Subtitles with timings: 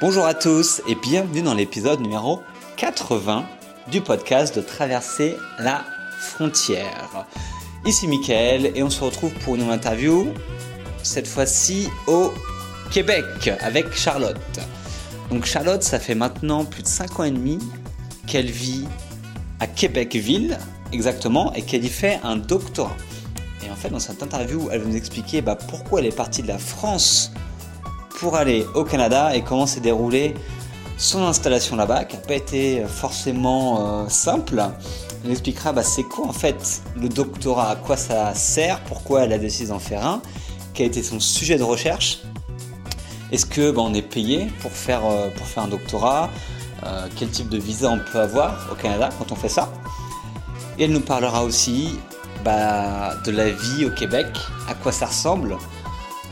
[0.00, 2.42] Bonjour à tous et bienvenue dans l'épisode numéro
[2.76, 3.46] 80
[3.92, 5.84] du podcast de Traverser la
[6.18, 7.26] frontière.
[7.86, 10.26] Ici Mickaël et on se retrouve pour une interview,
[11.04, 12.32] cette fois-ci au
[12.90, 13.24] Québec
[13.60, 14.36] avec Charlotte.
[15.30, 17.60] Donc Charlotte, ça fait maintenant plus de 5 ans et demi
[18.26, 18.86] qu'elle vit
[19.60, 20.58] à Québec-Ville,
[20.92, 22.96] exactement, et qu'elle y fait un doctorat.
[23.64, 26.42] Et en fait, dans cette interview, elle va nous expliquer bah, pourquoi elle est partie
[26.42, 27.30] de la France
[28.18, 30.34] pour aller au Canada et comment s'est déroulée
[30.96, 34.62] son installation là-bas, qui n'a pas été forcément euh, simple.
[35.24, 39.32] Elle expliquera bah, c'est quoi en fait le doctorat, à quoi ça sert, pourquoi elle
[39.32, 40.22] a décidé d'en faire un,
[40.72, 42.20] quel a été son sujet de recherche,
[43.32, 46.30] est-ce que bah, on est payé pour faire, euh, pour faire un doctorat,
[46.84, 49.72] euh, quel type de visa on peut avoir au Canada quand on fait ça.
[50.78, 51.98] Et elle nous parlera aussi
[52.44, 54.26] bah, de la vie au Québec,
[54.68, 55.56] à quoi ça ressemble.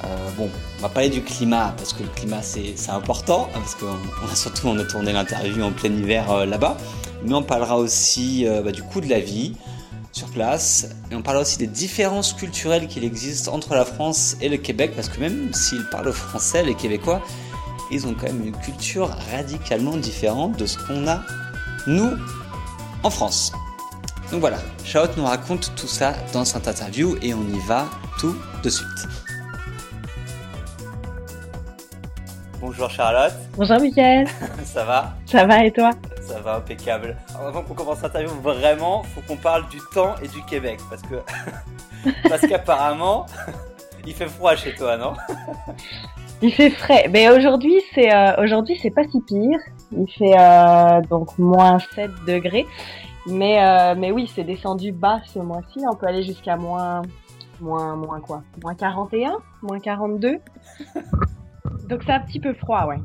[0.05, 3.77] Euh, bon, on va parler du climat parce que le climat c'est important, hein, parce
[3.77, 6.77] qu'on a surtout on a tourné l'interview en plein hiver euh, là-bas.
[7.25, 9.55] Mais on parlera aussi euh, bah, du coût de la vie
[10.11, 14.48] sur place et on parlera aussi des différences culturelles qu'il existe entre la France et
[14.48, 17.23] le Québec parce que même s'ils parlent français, les Québécois,
[17.91, 21.23] ils ont quand même une culture radicalement différente de ce qu'on a
[21.86, 22.11] nous
[23.03, 23.53] en France.
[24.30, 28.34] Donc voilà, Charlotte nous raconte tout ça dans cette interview et on y va tout
[28.62, 29.08] de suite.
[32.62, 33.32] Bonjour Charlotte.
[33.56, 34.28] Bonjour Mickaël.
[34.64, 35.14] ça va?
[35.27, 35.91] Ça va et toi?
[36.20, 37.16] Ça va impeccable.
[37.34, 41.02] Alors, avant qu'on commence l'interview, vraiment, faut qu'on parle du temps et du Québec parce
[41.02, 41.16] que
[42.28, 43.27] parce qu'apparemment
[44.06, 45.14] il fait froid chez toi, non?
[46.40, 47.08] Il fait frais.
[47.10, 49.58] Mais aujourd'hui, c'est euh, aujourd'hui c'est pas si pire.
[49.90, 52.66] Il fait euh, donc moins 7 degrés.
[53.27, 55.80] Mais, euh, mais oui, c'est descendu bas ce mois-ci.
[55.90, 57.02] On peut aller jusqu'à moins,
[57.60, 58.44] moins, moins quoi?
[58.62, 60.38] Moins 41 Moins 42
[61.89, 62.98] Donc c'est un petit peu froid, ouais.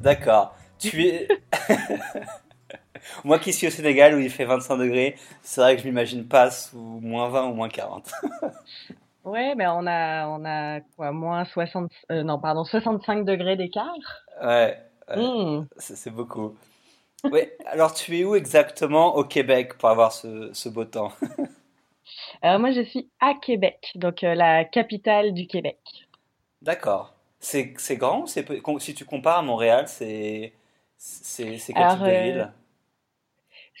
[0.00, 0.54] D'accord.
[0.78, 1.28] Tu es...
[3.24, 6.26] Moi qui suis au Sénégal où il fait 25 degrés, c'est vrai que je m'imagine
[6.26, 8.10] pas sous moins 20 ou moins 40.
[9.24, 13.94] ouais, mais on a, on a quoi, moins 60, euh, non, pardon, 65 degrés d'écart.
[14.42, 14.76] Ouais,
[15.08, 15.66] ouais mmh.
[15.78, 16.56] c'est beaucoup.
[17.24, 21.12] Oui, alors tu es où exactement au Québec pour avoir ce, ce beau temps?
[22.42, 25.78] Alors moi je suis à Québec, donc euh, la capitale du Québec.
[26.62, 27.15] D'accord.
[27.38, 30.52] C'est grand Si tu compares à Montréal, c'est
[31.38, 32.40] quel type de ville?
[32.40, 32.46] euh,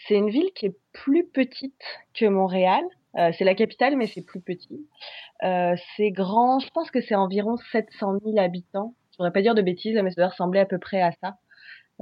[0.06, 1.82] C'est une ville qui est plus petite
[2.14, 2.84] que Montréal.
[3.16, 4.86] Euh, c'est la capitale, mais c'est plus petit.
[5.40, 8.94] c'est grand, je pense que c'est environ 700 000 habitants.
[9.10, 11.10] Je ne voudrais pas dire de bêtises, mais ça doit ressembler à peu près à
[11.22, 11.38] ça.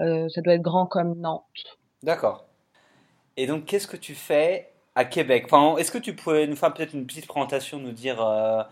[0.01, 1.45] Euh, ça doit être grand comme Nantes.
[2.03, 2.47] D'accord.
[3.37, 5.45] Et donc, qu'est-ce que tu fais à Québec?
[5.47, 8.65] Enfin, Est-ce que tu pourrais nous faire peut-être une petite présentation, nous dire, euh, euh,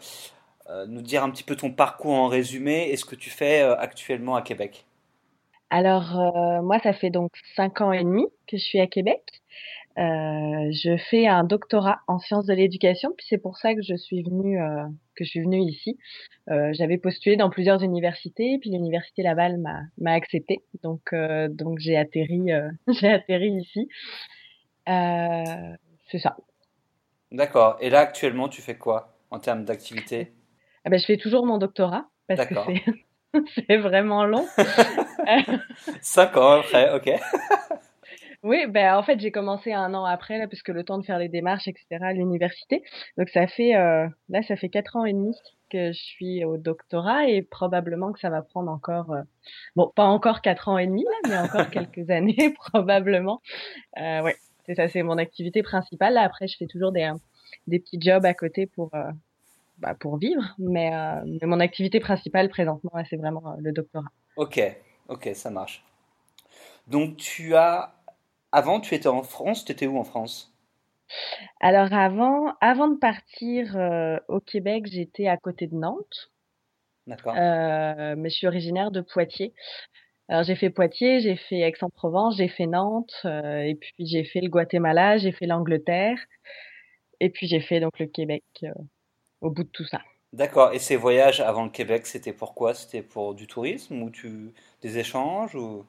[0.88, 4.36] nous dire un petit peu ton parcours en résumé et ce que tu fais actuellement
[4.36, 4.84] à Québec
[5.70, 9.42] Alors, moi, ça fait donc cinq ans et demi que je suis à Québec.
[9.98, 13.94] Euh, je fais un doctorat en sciences de l'éducation, puis c'est pour ça que je
[13.94, 15.98] suis venue euh, que je suis venue ici.
[16.48, 21.96] Euh, J'avais postulé dans plusieurs universités, puis l'université Laval m'a accepté, donc euh, donc j'ai
[21.96, 23.88] atterri euh, j'ai atterri ici.
[24.86, 26.36] c'est ça.
[27.30, 27.76] D'accord.
[27.80, 30.32] Et là actuellement, tu fais quoi en termes d'activité?
[30.84, 32.84] Ah ben, je fais toujours mon doctorat parce que c'est
[33.68, 34.46] c'est vraiment long.
[36.00, 37.10] Cinq ans après, ok.
[38.44, 41.20] Oui, ben en fait j'ai commencé un an après là, puisque le temps de faire
[41.20, 41.86] les démarches, etc.
[42.00, 42.82] à l'université.
[43.16, 45.32] Donc ça fait euh, là ça fait quatre ans et demi
[45.70, 49.22] que je suis au doctorat et probablement que ça va prendre encore euh,
[49.76, 53.40] bon pas encore quatre ans et demi là, mais encore quelques années probablement.
[53.98, 54.34] Euh, ouais,
[54.66, 56.14] c'est ça, c'est mon activité principale.
[56.14, 57.08] Là, après je fais toujours des
[57.68, 59.04] des petits jobs à côté pour euh,
[59.82, 60.90] bah, pour vivre, mais,
[61.26, 64.10] mais mon activité principale présentement c'est vraiment le doctorat.
[64.36, 64.60] Ok,
[65.08, 65.84] ok, ça marche.
[66.86, 67.94] Donc tu as
[68.52, 69.64] avant, tu étais en France.
[69.64, 70.54] Tu étais où en France?
[71.60, 76.30] Alors avant, avant de partir euh, au Québec, j'étais à côté de Nantes.
[77.06, 77.34] D'accord.
[77.36, 79.54] Euh, mais je suis originaire de Poitiers.
[80.28, 84.40] Alors j'ai fait Poitiers, j'ai fait Aix-en-Provence, j'ai fait Nantes, euh, et puis j'ai fait
[84.40, 86.18] le Guatemala, j'ai fait l'Angleterre,
[87.20, 88.44] et puis j'ai fait donc le Québec
[89.42, 90.00] au bout de tout ça.
[90.32, 90.72] D'accord.
[90.72, 94.98] Et ces voyages avant le Québec, c'était pourquoi C'était pour du tourisme ou tu des
[94.98, 95.84] échanges ou?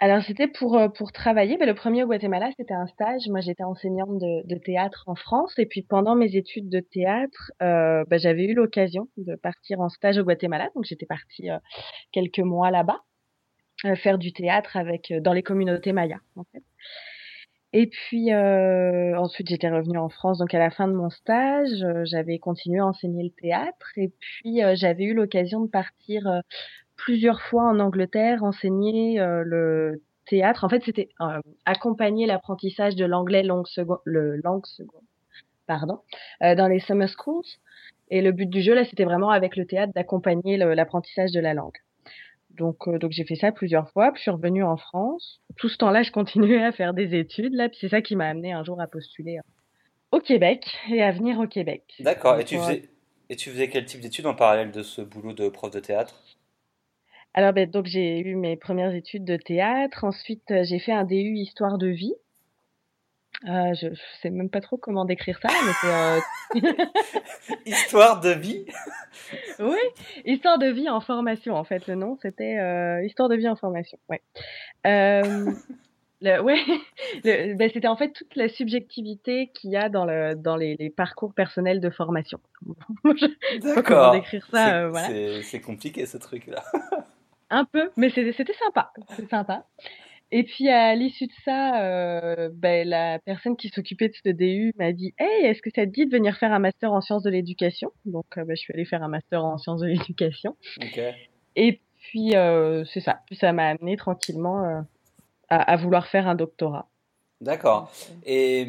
[0.00, 1.56] Alors c'était pour euh, pour travailler.
[1.58, 3.28] Mais le premier au Guatemala, c'était un stage.
[3.28, 7.52] Moi, j'étais enseignante de, de, théâtre en France, et puis pendant mes études de théâtre,
[7.62, 10.70] euh, bah, j'avais eu l'occasion de partir en stage au Guatemala.
[10.74, 11.58] Donc j'étais partie euh,
[12.10, 13.00] quelques mois là-bas
[13.84, 16.62] euh, faire du théâtre avec dans les communautés mayas en fait.
[17.76, 20.38] Et puis ensuite j'étais revenue en France.
[20.38, 24.60] Donc à la fin de mon stage, j'avais continué à enseigner le théâtre, et puis
[24.74, 26.40] j'avais eu l'occasion de partir
[26.96, 30.62] plusieurs fois en Angleterre enseigner le théâtre.
[30.62, 31.08] En fait, c'était
[31.64, 35.02] accompagner l'apprentissage de l'anglais langue seconde, le langue seconde,
[35.66, 35.98] pardon,
[36.40, 37.42] dans les summer schools.
[38.08, 41.54] Et le but du jeu là, c'était vraiment avec le théâtre d'accompagner l'apprentissage de la
[41.54, 41.78] langue.
[42.56, 44.10] Donc, donc j'ai fait ça plusieurs fois.
[44.12, 45.40] Puis je suis revenue en France.
[45.56, 47.68] Tout ce temps-là, je continuais à faire des études là.
[47.68, 49.38] Puis c'est ça qui m'a amené un jour à postuler
[50.12, 51.82] au Québec et à venir au Québec.
[52.00, 52.38] D'accord.
[52.38, 52.88] Et tu faisais
[53.30, 56.22] et tu faisais quel type d'études en parallèle de ce boulot de prof de théâtre?
[57.32, 60.04] Alors, ben, donc j'ai eu mes premières études de théâtre.
[60.04, 62.14] Ensuite, euh, j'ai fait un DU Histoire de vie.
[63.46, 66.84] Euh, je, ne sais même pas trop comment décrire ça, mais c'est euh...
[67.66, 68.64] histoire de vie.
[69.58, 69.78] oui,
[70.24, 71.86] histoire de vie en formation en fait.
[71.86, 73.98] Le nom c'était euh, histoire de vie en formation.
[74.08, 74.22] Ouais.
[74.86, 75.52] Euh,
[76.22, 76.58] le, ouais,
[77.24, 80.88] ben, c'était en fait toute la subjectivité qu'il y a dans, le, dans les, les
[80.88, 82.40] parcours personnels de formation.
[83.62, 84.12] D'accord.
[84.12, 84.76] décrire ça.
[84.76, 85.08] Euh, voilà.
[85.42, 86.62] C'est compliqué ce truc-là.
[87.50, 88.92] Un peu, mais c'était sympa.
[89.16, 89.66] C'est sympa.
[90.36, 94.72] Et puis à l'issue de ça, euh, ben, la personne qui s'occupait de ce DU
[94.76, 97.22] m'a dit Hey, est-ce que ça te dit de venir faire un master en sciences
[97.22, 97.92] de l'éducation?
[98.04, 100.56] Donc euh, ben, je suis allée faire un master en sciences de l'éducation.
[100.82, 101.12] Okay.
[101.54, 103.20] Et puis euh, c'est ça.
[103.30, 104.84] Ça m'a amené tranquillement
[105.48, 106.88] à, à, vouloir faire un doctorat.
[107.40, 107.92] D'accord.
[108.26, 108.64] Et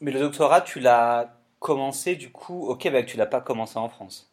[0.00, 3.04] mais le doctorat, tu l'as commencé du coup au Québec.
[3.04, 4.32] Tu l'as pas commencé en France?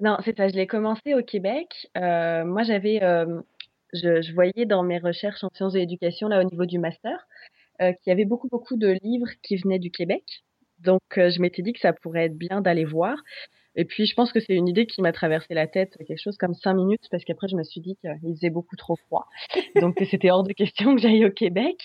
[0.00, 0.48] Non, c'est ça.
[0.48, 1.90] Je l'ai commencé au Québec.
[1.94, 2.98] moi, j'avais
[3.92, 7.26] je, voyais dans mes recherches en sciences de l'éducation, là, au niveau du master,
[7.80, 10.24] euh, qu'il y avait beaucoup, beaucoup de livres qui venaient du Québec.
[10.80, 13.16] Donc, euh, je m'étais dit que ça pourrait être bien d'aller voir.
[13.74, 16.36] Et puis, je pense que c'est une idée qui m'a traversé la tête quelque chose
[16.38, 19.26] comme cinq minutes, parce qu'après, je me suis dit qu'il faisait beaucoup trop froid.
[19.80, 21.76] Donc, c'était hors de question que j'aille au Québec.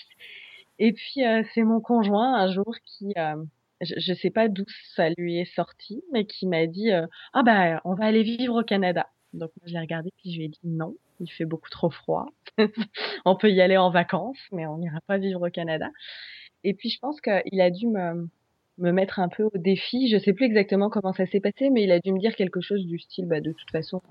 [0.78, 3.36] Et puis, euh, c'est mon conjoint, un jour, qui, euh,
[3.82, 4.64] je ne sais pas d'où
[4.94, 6.90] ça lui est sorti, mais qui m'a dit,
[7.32, 9.06] ah ben, on va aller vivre au Canada.
[9.32, 11.90] Donc, moi, je l'ai regardé, puis je lui ai dit non il fait beaucoup trop
[11.90, 12.26] froid.
[13.24, 15.88] on peut y aller en vacances, mais on n'ira pas vivre au Canada.
[16.64, 18.28] Et puis je pense qu'il a dû me,
[18.78, 20.08] me mettre un peu au défi.
[20.08, 22.60] Je sais plus exactement comment ça s'est passé, mais il a dû me dire quelque
[22.60, 24.02] chose du style, bah, de toute façon,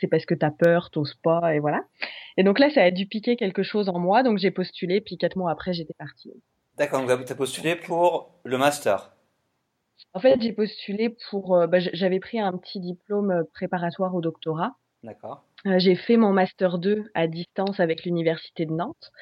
[0.00, 1.84] c'est parce que tu as peur, t'oses pas, et voilà.
[2.36, 5.18] Et donc là, ça a dû piquer quelque chose en moi, donc j'ai postulé, puis
[5.18, 6.32] quatre mois après, j'étais partie.
[6.76, 9.12] D'accord, donc tu as postulé pour le master
[10.14, 14.76] En fait, j'ai postulé pour, euh, bah, j'avais pris un petit diplôme préparatoire au doctorat.
[15.02, 15.44] D'accord.
[15.66, 19.12] Euh, j'ai fait mon master 2 à distance avec l'université de Nantes.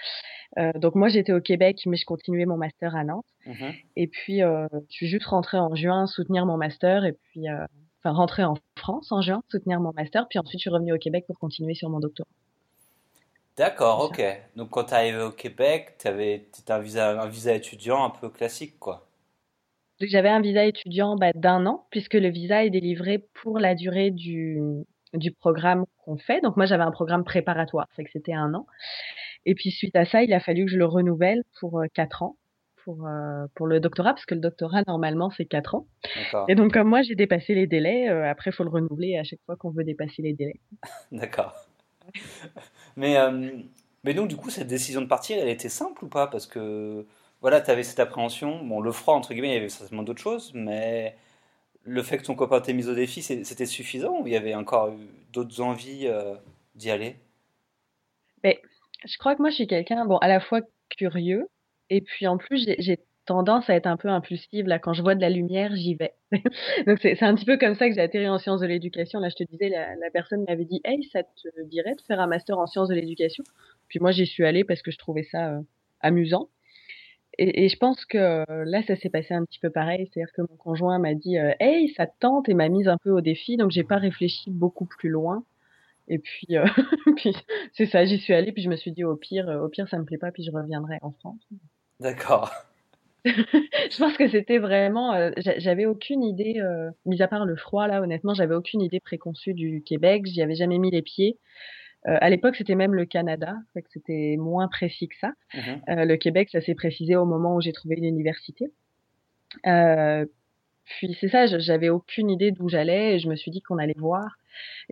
[0.59, 3.27] Euh, donc moi j'étais au Québec, mais je continuais mon master à Nantes.
[3.47, 7.49] Mmh et puis euh, je suis juste rentrée en juin soutenir mon master et puis
[7.49, 7.65] euh,
[8.03, 10.99] enfin rentrer en France en juin soutenir mon master, puis ensuite je suis revenue au
[10.99, 12.29] Québec pour continuer sur mon doctorat.
[13.57, 14.23] D'accord, ok.
[14.57, 18.31] Donc quand tu arrivé au Québec, tu avais un visa, un visa étudiant un peu
[18.31, 19.07] classique, quoi.
[20.01, 24.11] J'avais un visa étudiant bah, d'un an, puisque le visa est délivré pour la durée
[24.11, 24.59] du,
[25.15, 26.41] du programme qu'on fait.
[26.41, 28.67] Donc moi j'avais un programme préparatoire, c'est que c'était un an.
[29.47, 32.23] Et puis suite à ça, il a fallu que je le renouvelle pour euh, quatre
[32.23, 32.37] ans
[32.85, 35.87] pour euh, pour le doctorat parce que le doctorat normalement c'est quatre ans.
[36.49, 39.41] Et donc comme moi j'ai dépassé les délais, euh, après faut le renouveler à chaque
[39.45, 40.61] fois qu'on veut dépasser les délais.
[41.13, 41.55] D'accord.
[42.97, 43.17] mais
[44.03, 46.27] mais donc du coup cette décision de partir, elle était simple ou pas?
[46.27, 47.07] Parce que
[47.41, 48.63] voilà, tu avais cette appréhension.
[48.65, 51.17] Bon, le froid entre guillemets, il y avait certainement d'autres choses, mais
[51.85, 54.55] le fait que ton copain t'ait mis au défi, c'était suffisant ou il y avait
[54.55, 54.93] encore
[55.33, 56.35] d'autres envies euh,
[56.75, 57.17] d'y aller?
[58.45, 58.61] Mais,
[59.05, 61.49] Je crois que moi, je suis quelqu'un, bon, à la fois curieux,
[61.89, 64.67] et puis en plus, j'ai tendance à être un peu impulsive.
[64.67, 66.15] Là, quand je vois de la lumière, j'y vais.
[66.87, 69.21] Donc, c'est un petit peu comme ça que j'ai atterri en sciences de l'éducation.
[69.21, 72.27] Là, je te disais, la, personne m'avait dit, hey, ça te dirait de faire un
[72.27, 73.45] master en sciences de l'éducation?
[73.89, 75.61] Puis moi, j'y suis allée parce que je trouvais ça euh,
[76.01, 76.49] amusant
[77.39, 80.09] et, et, je pense que euh, là, ça s'est passé un petit peu pareil.
[80.13, 82.97] C'est-à-dire que mon conjoint m'a dit euh, Hey, ça te tente et m'a mise un
[82.99, 83.57] peu au défi.
[83.57, 85.45] Donc, j'ai pas réfléchi beaucoup plus loin.
[86.09, 86.67] Et puis, euh,
[87.17, 87.35] puis
[87.73, 88.53] c'est ça, j'y suis allée.
[88.53, 90.33] Puis je me suis dit Au pire, au pire, ça me plaît pas.
[90.33, 91.41] Puis je reviendrai en France.
[92.01, 92.51] D'accord.
[93.25, 95.31] je pense que c'était vraiment.
[95.37, 96.61] j'avais aucune idée,
[97.05, 100.25] mis à part le froid, là, honnêtement, j'avais aucune idée préconçue du Québec.
[100.25, 101.37] J'y avais jamais mis les pieds.
[102.07, 103.57] Euh, à l'époque, c'était même le Canada,
[103.93, 105.33] c'était moins précis que ça.
[105.55, 108.73] Mmh euh, le Québec, ça s'est précisé au moment où j'ai trouvé l'université.
[109.67, 110.25] Euh,
[110.85, 113.95] puis c'est ça, j'avais aucune idée d'où j'allais et je me suis dit qu'on allait
[113.97, 114.39] voir.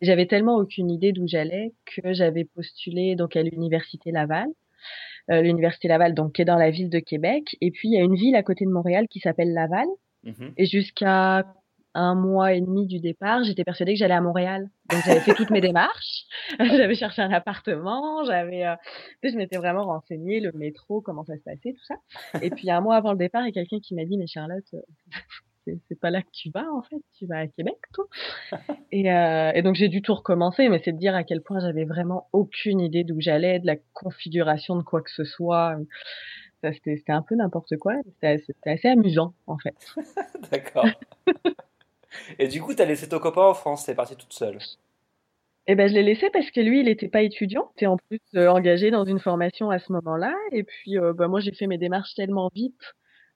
[0.01, 4.49] J'avais tellement aucune idée d'où j'allais que j'avais postulé donc à l'université Laval.
[5.31, 7.99] Euh, l'université Laval donc qui est dans la ville de Québec et puis il y
[7.99, 9.87] a une ville à côté de Montréal qui s'appelle Laval.
[10.25, 11.45] Mmh et jusqu'à
[11.99, 14.71] un mois et demi du départ, j'étais persuadée que j'allais à Montréal.
[14.91, 16.25] Donc j'avais fait toutes mes démarches,
[16.61, 18.77] j'avais cherché un appartement, j'avais, euh,
[19.23, 21.97] je m'étais vraiment renseignée, le métro, comment ça se passait, tout ça.
[22.41, 24.29] Et puis un mois avant le départ, il y a quelqu'un qui m'a dit, mais
[24.29, 24.81] Charlotte, euh,
[25.89, 28.07] c'est pas là que tu vas en fait, tu vas à Québec toi.
[28.93, 31.59] et, euh, et donc j'ai dû tout recommencer, mais c'est de dire à quel point
[31.59, 35.77] j'avais vraiment aucune idée d'où j'allais, de la configuration de quoi que ce soit.
[36.63, 37.95] C'était un peu n'importe quoi.
[38.21, 39.77] C'était assez amusant en fait.
[40.51, 40.87] D'accord.
[42.39, 44.59] Et du coup, tu as laissé ton copain en France, t'es partie toute seule.
[45.71, 47.71] Eh ben, je l'ai laissé parce que lui, il n'était pas étudiant.
[47.73, 50.35] Il était en plus euh, engagé dans une formation à ce moment-là.
[50.51, 52.81] Et puis, euh, bah, moi, j'ai fait mes démarches tellement vite.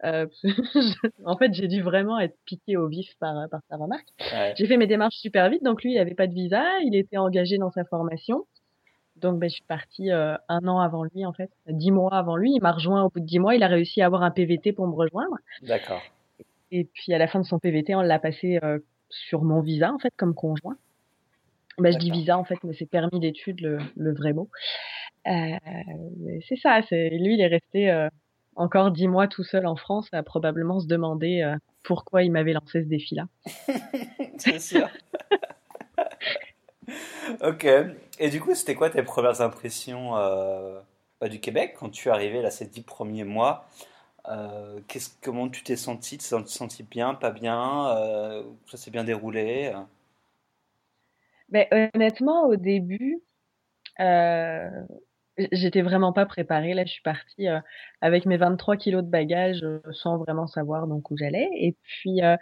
[0.05, 0.27] Euh,
[1.27, 4.09] en fait, j'ai dû vraiment être piqué au vif par, par sa remarque.
[4.57, 5.63] J'ai fait mes démarches super vite.
[5.63, 6.65] Donc, lui, il n'avait pas de visa.
[6.81, 8.47] Il était engagé dans sa formation.
[9.17, 11.51] Donc, ben, je suis partie un an avant lui, en fait.
[11.69, 12.53] Dix mois avant lui.
[12.55, 13.55] Il m'a rejoint au bout de dix mois.
[13.55, 15.37] Il a réussi à avoir un PVT pour me rejoindre.
[15.61, 16.03] D'accord.
[16.73, 18.59] Et puis, à la fin de son PVT, on l'a passé
[19.09, 20.77] sur mon visa, en fait, comme conjoint.
[21.79, 24.51] Bah, je dis visa en fait, mais c'est permis d'études le, le, vrai mot.
[25.27, 25.57] Euh,
[26.47, 28.09] c'est ça, lui il est resté euh,
[28.57, 32.53] encore dix mois tout seul en France à probablement se demander euh, pourquoi il m'avait
[32.53, 33.27] lancé ce défi-là.
[34.39, 34.89] c'est sûr.
[37.43, 37.67] ok.
[38.19, 40.79] Et du coup, c'était quoi tes premières impressions euh,
[41.21, 43.67] bah, du Québec quand tu es arrivé là ces dix premiers mois?
[44.89, 46.19] Quest Comment tu t'es senti?
[46.19, 48.45] Tu t'es senti bien, pas bien?
[48.67, 49.73] Ça s'est bien déroulé?
[51.49, 53.21] Ben, honnêtement, au début,
[54.01, 54.71] euh,
[55.53, 56.75] j'étais vraiment pas préparée.
[56.75, 57.61] Là, je suis partie euh,
[58.01, 61.49] avec mes 23 kilos de bagages euh, sans vraiment savoir donc où j'allais.
[61.55, 62.37] Et puis, euh,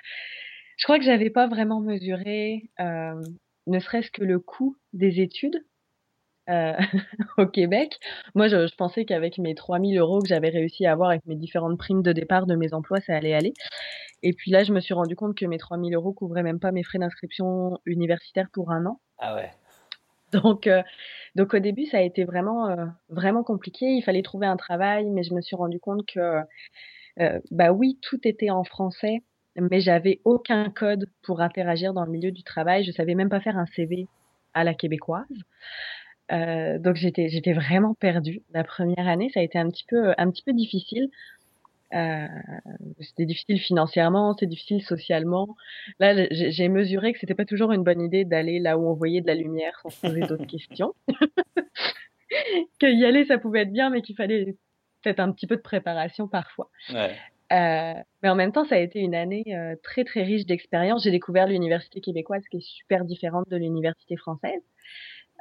[0.77, 3.21] je crois que j'avais pas vraiment mesuré, euh,
[3.67, 5.65] ne serait-ce que le coût des études.
[7.39, 7.99] au Québec.
[8.35, 11.37] Moi, je, je pensais qu'avec mes 3000 euros que j'avais réussi à avoir avec mes
[11.37, 13.53] différentes primes de départ de mes emplois, ça allait aller.
[14.23, 16.73] Et puis là, je me suis rendu compte que mes 3000 euros couvraient même pas
[16.73, 19.01] mes frais d'inscription universitaire pour un an.
[19.19, 19.51] Ah ouais.
[20.33, 20.83] Donc, euh,
[21.35, 23.87] donc au début, ça a été vraiment, euh, vraiment compliqué.
[23.87, 26.41] Il fallait trouver un travail, mais je me suis rendu compte que,
[27.21, 29.23] euh, bah oui, tout était en français,
[29.57, 32.85] mais j'avais aucun code pour interagir dans le milieu du travail.
[32.85, 34.07] Je savais même pas faire un CV
[34.55, 35.27] à la québécoise.
[36.33, 38.43] Euh, donc j'étais, j'étais vraiment perdue.
[38.53, 41.09] La première année, ça a été un petit peu, un petit peu difficile.
[41.93, 42.27] Euh,
[43.01, 45.57] c'était difficile financièrement, c'est difficile socialement.
[45.99, 49.21] Là, j'ai mesuré que c'était pas toujours une bonne idée d'aller là où on voyait
[49.21, 50.95] de la lumière sans se poser d'autres questions.
[52.83, 54.57] y aller, ça pouvait être bien, mais qu'il fallait
[55.03, 56.71] peut-être un petit peu de préparation parfois.
[56.93, 57.17] Ouais.
[57.53, 61.03] Euh, mais en même temps, ça a été une année euh, très très riche d'expériences.
[61.03, 64.63] J'ai découvert l'université québécoise qui est super différente de l'université française.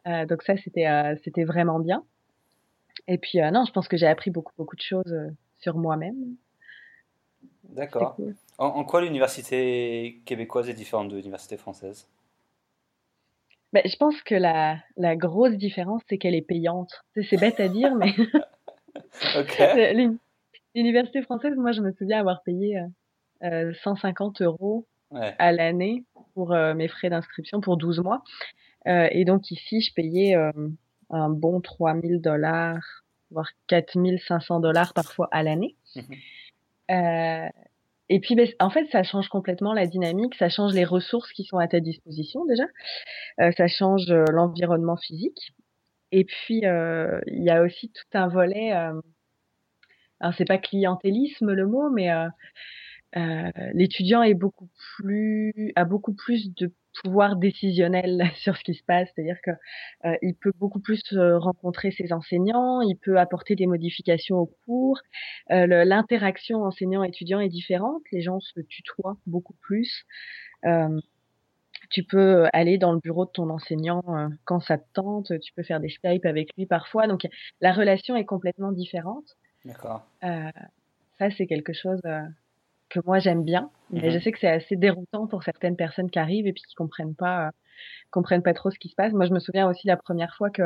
[0.07, 2.03] Euh, donc ça, c'était euh, c'était vraiment bien.
[3.07, 5.15] Et puis non, je pense que j'ai appris beaucoup beaucoup de choses
[5.59, 6.35] sur moi-même.
[7.63, 8.17] D'accord.
[8.57, 12.07] En, quoi l'université québécoise est différente de l'université française?
[13.73, 17.03] Ben, Je pense que la, la grosse différence, c'est qu'elle est payante.
[17.29, 18.13] C'est bête à dire, mais
[20.75, 22.81] l'université française, moi, je me souviens avoir payé
[23.43, 26.03] euh, 150 euros à l'année
[26.33, 28.21] pour euh, mes frais d'inscription pour 12 mois.
[28.87, 30.51] Euh, et donc ici, je payais euh,
[31.09, 35.75] un bon 3000 dollars voire 4500 dollars parfois à l'année.
[35.95, 36.03] Mhm.
[36.91, 37.49] Euh,
[38.09, 41.43] et puis, ben, en fait, ça change complètement la dynamique, ça change les ressources qui
[41.43, 42.65] sont à ta disposition déjà,
[43.39, 45.53] euh, ça change euh, l'environnement physique.
[46.11, 51.67] Et puis, euh, il y a aussi tout un volet, alors c'est pas clientélisme le
[51.67, 52.09] mot, mais
[53.17, 58.83] euh, l'étudiant est beaucoup plus, a beaucoup plus de pouvoir décisionnel sur ce qui se
[58.83, 59.51] passe, c'est-à-dire que
[60.05, 64.45] euh, il peut beaucoup plus euh, rencontrer ses enseignants, il peut apporter des modifications au
[64.65, 64.99] cours.
[65.51, 70.05] Euh, L'interaction enseignant-étudiant est différente, les gens se tutoient beaucoup plus.
[70.65, 70.99] Euh,
[71.89, 74.03] tu peux aller dans le bureau de ton enseignant
[74.45, 77.25] quand ça te tente, tu peux faire des Skype avec lui parfois, donc
[77.61, 79.37] la relation est complètement différente.
[79.65, 80.05] D'accord.
[80.21, 82.01] ça, c'est quelque chose
[82.89, 84.21] que moi j'aime bien, mais je mhm.
[84.21, 87.47] sais que c'est assez déroutant pour certaines personnes qui arrivent et puis qui comprennent pas
[87.47, 87.51] euh,
[88.11, 89.13] comprennent pas trop ce qui se passe.
[89.13, 90.63] Moi, je me souviens aussi la première fois que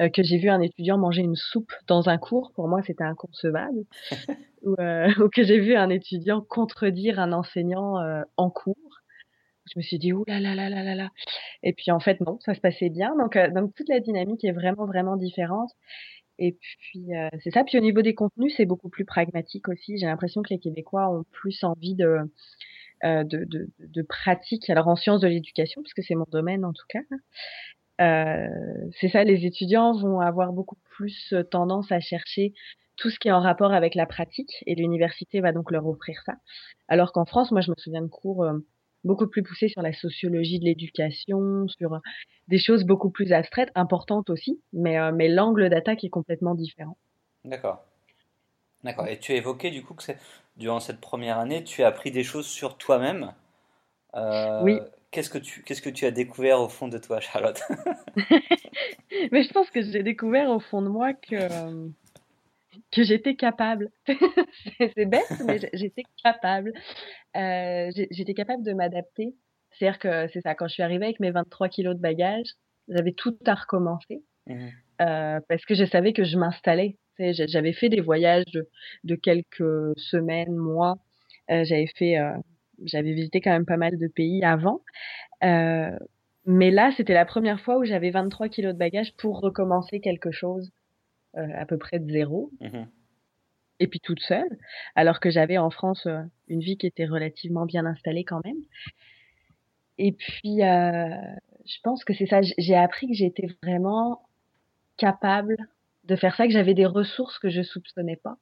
[0.00, 3.04] euh, que j'ai vu un étudiant manger une soupe dans un cours, pour moi c'était
[3.04, 3.84] inconcevable,
[4.62, 7.96] ou, euh, ou, que j'ai vu un étudiant contredire un enseignant
[8.36, 8.76] en cours.
[9.72, 11.10] Je me suis dit ouh là là là là là là.
[11.62, 13.14] Et puis en fait non, ça se passait bien.
[13.16, 15.70] Donc donc toute la dynamique est vraiment vraiment différente.
[16.40, 17.64] Et puis, euh, c'est ça.
[17.64, 19.98] Puis au niveau des contenus, c'est beaucoup plus pragmatique aussi.
[19.98, 22.16] J'ai l'impression que les Québécois ont plus envie de,
[23.04, 23.46] euh, de,
[23.78, 27.00] de, pratique, alors en sciences de l'éducation, puisque c'est mon domaine en tout cas.
[28.00, 28.48] Euh,
[28.98, 32.54] c'est ça, les étudiants vont avoir beaucoup plus tendance à chercher
[32.96, 36.22] tout ce qui est en rapport avec la pratique, et l'université va donc leur offrir
[36.24, 36.36] ça.
[36.88, 38.46] Alors qu'en France, moi, je me souviens de cours
[39.04, 42.00] beaucoup plus poussé sur la sociologie de l'éducation, sur
[42.48, 46.96] des choses beaucoup plus abstraites, importantes aussi, mais, euh, mais l'angle d'attaque est complètement différent.
[47.44, 47.84] D'accord.
[48.84, 49.06] D'accord.
[49.06, 50.04] Et tu as évoqué du coup que
[50.56, 53.34] durant cette première année, tu as appris des choses sur toi-même.
[54.14, 54.78] Euh, oui.
[55.10, 57.60] Qu'est-ce que tu qu'est-ce que tu as découvert au fond de toi, Charlotte?
[59.32, 61.90] Mais je pense que j'ai découvert au fond de moi que
[62.92, 63.90] que j'étais capable.
[64.78, 66.72] c'est bête, mais j'étais capable.
[67.36, 69.34] Euh, j'étais capable de m'adapter.
[69.72, 72.54] C'est-à-dire que c'est ça, quand je suis arrivée avec mes 23 kilos de bagages,
[72.88, 74.22] j'avais tout à recommencer.
[74.46, 74.68] Mmh.
[75.02, 76.96] Euh, parce que je savais que je m'installais.
[77.18, 78.44] J'avais fait des voyages
[79.04, 80.96] de, quelques semaines, mois.
[81.50, 82.32] Euh, j'avais fait, euh,
[82.84, 84.82] j'avais visité quand même pas mal de pays avant.
[85.44, 85.90] Euh,
[86.46, 90.30] mais là, c'était la première fois où j'avais 23 kilos de bagages pour recommencer quelque
[90.30, 90.70] chose
[91.34, 92.50] à peu près de zéro.
[92.60, 92.84] Mmh
[93.78, 94.58] Et puis toute seule,
[94.94, 96.06] alors que j'avais en France
[96.48, 98.62] une vie qui était relativement bien installée quand même.
[99.98, 102.40] Et puis, je pense que c'est ça.
[102.58, 104.22] J'ai appris que j'étais vraiment
[104.96, 105.56] capable
[106.04, 108.36] de faire ça, que j'avais des ressources que je soupçonnais pas,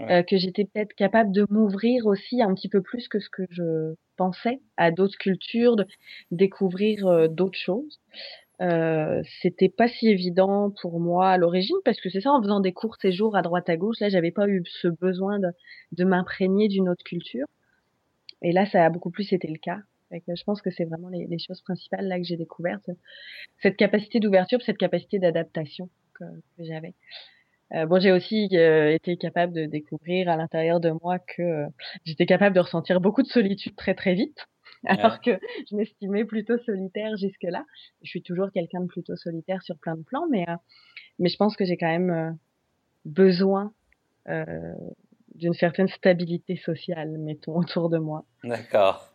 [0.00, 3.42] euh, que j'étais peut-être capable de m'ouvrir aussi un petit peu plus que ce que
[3.50, 5.86] je pensais à d'autres cultures, de
[6.30, 8.00] découvrir euh, d'autres choses.
[8.60, 12.60] Euh, c'était pas si évident pour moi à l'origine parce que c'est ça en faisant
[12.60, 15.48] des courts séjours à droite à gauche là j'avais pas eu ce besoin de,
[15.90, 17.46] de m'imprégner d'une autre culture.
[18.42, 19.80] Et là ça a beaucoup plus été le cas.
[20.12, 22.88] Je pense que c'est vraiment les, les, choses principales là que j'ai découvertes.
[23.60, 26.24] Cette capacité d'ouverture cette capacité d'adaptation que,
[26.58, 26.94] j'avais.
[27.72, 31.66] Euh, bon, j'ai aussi euh, été capable de découvrir à l'intérieur de moi que euh,
[32.04, 34.46] j'étais capable de ressentir beaucoup de solitude très très vite,
[34.86, 35.32] alors que
[35.70, 37.64] je m'estimais plutôt solitaire jusque-là.
[38.02, 40.46] Je suis toujours quelqu'un de plutôt solitaire sur plein de plans, mais
[41.18, 42.38] mais je pense que j'ai quand même
[43.04, 43.72] besoin
[44.26, 48.24] d'une certaine stabilité sociale, mettons, autour de moi.
[48.42, 49.10] D'accord.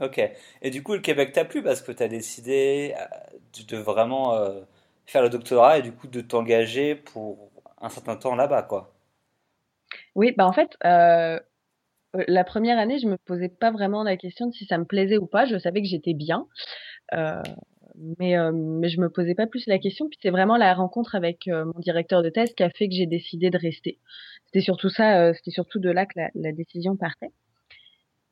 [0.00, 0.20] Ok.
[0.62, 2.94] Et du coup, le Québec t'a plu parce que tu as décidé
[3.68, 4.32] de vraiment
[5.06, 8.92] faire le doctorat et du coup de t'engager pour un certain temps là-bas, quoi.
[10.14, 11.38] Oui, bah en fait, euh,
[12.14, 15.18] la première année, je me posais pas vraiment la question de si ça me plaisait
[15.18, 15.44] ou pas.
[15.46, 16.46] Je savais que j'étais bien,
[17.14, 17.42] euh,
[18.18, 20.08] mais euh, mais je me posais pas plus la question.
[20.08, 22.94] Puis c'est vraiment la rencontre avec euh, mon directeur de thèse qui a fait que
[22.94, 23.98] j'ai décidé de rester.
[24.46, 27.30] C'était surtout ça, euh, c'était surtout de là que la, la décision partait.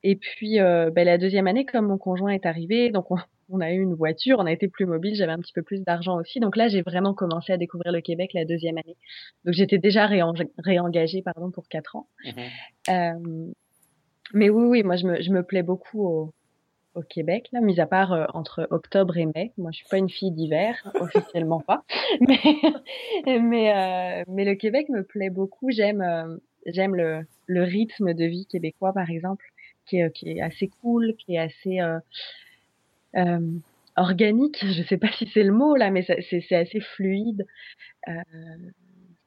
[0.03, 3.17] Et puis bah, la deuxième année, comme mon conjoint est arrivé, donc on,
[3.49, 5.81] on a eu une voiture, on a été plus mobile, j'avais un petit peu plus
[5.81, 6.39] d'argent aussi.
[6.39, 8.97] Donc là, j'ai vraiment commencé à découvrir le Québec la deuxième année.
[9.45, 12.07] Donc j'étais déjà réengagée pardon, pour quatre ans.
[12.89, 13.51] Euh,
[14.33, 16.33] mais oui, oui, moi je me, je me plais beaucoup au,
[16.95, 19.51] au Québec, là, mis à part euh, entre octobre et mai.
[19.57, 21.83] Moi, je suis pas une fille d'hiver, officiellement pas.
[22.21, 25.69] Mais, mais, euh, mais le Québec me plaît beaucoup.
[25.69, 29.45] J'aime, euh, j'aime le, le rythme de vie québécois, par exemple,
[29.85, 31.79] qui est, qui est assez cool, qui est assez
[33.97, 37.45] organique, je sais pas si c'est le mot là, mais c'est assez fluide.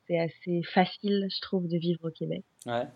[0.07, 2.43] C'est assez facile, je trouve, de vivre au Québec.
[2.65, 2.87] Ouais.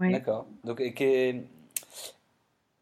[0.00, 0.10] Ouais.
[0.12, 0.46] D'accord.
[0.64, 1.44] Donc, et,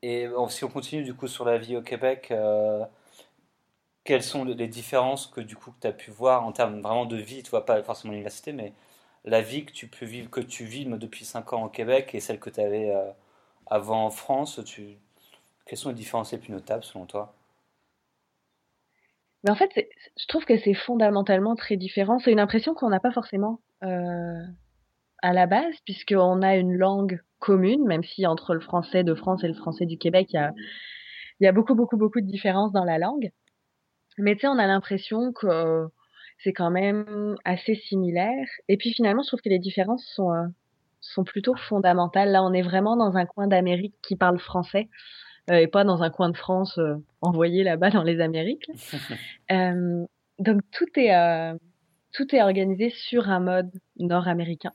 [0.03, 2.85] et si on continue du coup sur la vie au Québec, euh,
[4.05, 7.17] quelles sont les différences que du coup tu as pu voir en termes vraiment de
[7.17, 8.73] vie, tu vois pas forcément l'université, mais
[9.25, 12.21] la vie que tu peux vivre, que tu vis depuis 5 ans au Québec et
[12.21, 12.93] celle que tu avais
[13.67, 14.97] avant en France, tu,
[15.67, 17.35] quelles sont les différences les plus notables selon toi?
[19.45, 22.19] Mais en fait, je trouve que c'est fondamentalement très différent.
[22.19, 24.43] C'est une impression qu'on n'a pas forcément euh,
[25.23, 29.45] à la base, puisqu'on a une langue commune, même si entre le français de France
[29.45, 30.53] et le français du Québec, il y a,
[31.41, 33.31] il y a beaucoup, beaucoup, beaucoup de différences dans la langue.
[34.19, 35.89] Mais tu sais, on a l'impression que
[36.43, 38.47] c'est quand même assez similaire.
[38.69, 40.47] Et puis finalement, je trouve que les différences sont, euh,
[41.01, 42.31] sont plutôt fondamentales.
[42.31, 44.89] Là, on est vraiment dans un coin d'Amérique qui parle français.
[45.51, 48.71] Euh, et pas dans un coin de France euh, envoyé là-bas dans les Amériques.
[50.39, 51.59] Donc tout est
[52.13, 54.73] tout est organisé sur un mode nord-américain.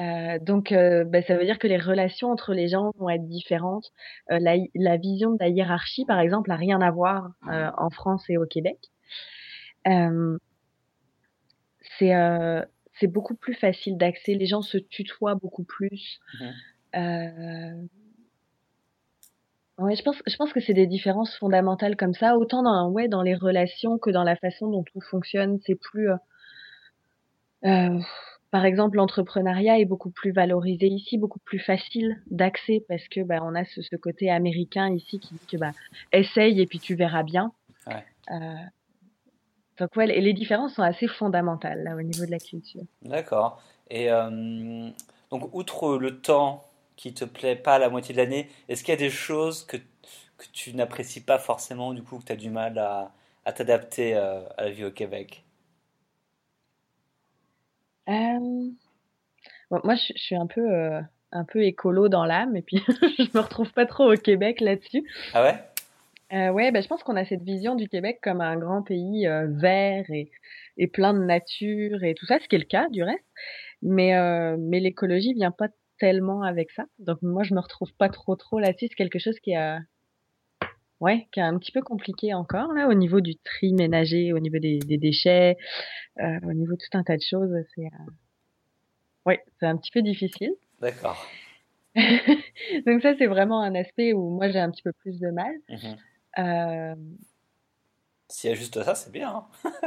[0.00, 3.26] Euh, donc, euh, bah, ça veut dire que les relations entre les gens vont être
[3.26, 3.92] différentes.
[4.30, 8.24] Euh, la, la, vision de la hiérarchie, par exemple, a rien à voir en France
[8.30, 8.78] et au Québec.
[11.98, 14.34] c'est beaucoup plus facile d'accès.
[14.34, 16.20] Les gens se tutoient beaucoup plus.
[16.94, 17.86] Mmh.
[19.78, 23.08] Ouais, je pense, je pense que c'est des différences fondamentales comme ça, autant dans, ouais,
[23.08, 25.58] dans les relations que dans la façon dont tout fonctionne.
[25.64, 26.10] C'est plus,
[27.64, 27.98] euh,
[28.50, 33.40] par exemple, l'entrepreneuriat est beaucoup plus valorisé ici, beaucoup plus facile d'accès parce que bah,
[33.42, 35.72] on a ce, ce, côté américain ici qui dit que bah,
[36.12, 37.52] essaye et puis tu verras bien.
[37.86, 38.04] Ouais.
[38.32, 38.54] Euh,
[39.78, 42.82] donc ouais, les différences sont assez fondamentales là au niveau de la culture.
[43.02, 43.62] D'accord.
[43.88, 44.90] Et euh,
[45.30, 46.64] donc outre le temps
[46.96, 49.78] qui te plaît pas la moitié de l'année Est-ce qu'il y a des choses que,
[49.78, 53.12] que tu n'apprécies pas forcément, du coup, que tu as du mal à,
[53.46, 55.44] à t'adapter euh, à la vie au Québec?
[58.10, 58.70] Euh,
[59.70, 61.00] moi, je, suis un peu, euh,
[61.32, 62.78] un peu écolo dans l'âme, et puis
[63.18, 65.04] je me retrouve pas trop au Québec là-dessus.
[65.32, 65.54] Ah ouais?
[66.32, 69.26] Euh, Ouais, bah, je pense qu'on a cette vision du Québec comme un grand pays
[69.26, 70.30] euh, vert et,
[70.76, 73.24] et plein de nature et tout ça, ce qui est le cas du reste.
[73.82, 75.68] Mais, euh, mais l'écologie vient pas
[75.98, 76.84] tellement avec ça.
[76.98, 78.86] Donc moi, je me retrouve pas trop trop là-dessus.
[78.88, 79.80] C'est quelque chose qui a,
[81.00, 84.38] ouais, qui est un petit peu compliqué encore là au niveau du tri ménager, au
[84.38, 85.56] niveau des, des déchets,
[86.20, 87.52] euh, au niveau de tout un tas de choses.
[87.74, 88.10] C'est, euh...
[89.26, 90.52] ouais, c'est un petit peu difficile.
[90.80, 91.26] D'accord.
[92.86, 95.52] Donc ça, c'est vraiment un aspect où moi j'ai un petit peu plus de mal.
[95.68, 95.96] Mhm.
[96.38, 96.94] Euh...
[98.28, 99.44] S'il y a juste ça, c'est bien.
[99.64, 99.82] Hein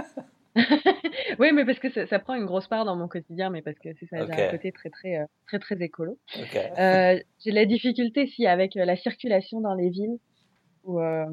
[1.40, 3.80] oui, mais parce que ça, ça, prend une grosse part dans mon quotidien, mais parce
[3.80, 4.34] que c'est ça, Ok.
[4.36, 6.20] j'ai un côté très très euh, très très écolo.
[6.36, 10.20] J'ai la difficulté si avec la circulation dans les villes.
[10.84, 11.26] Où, euh,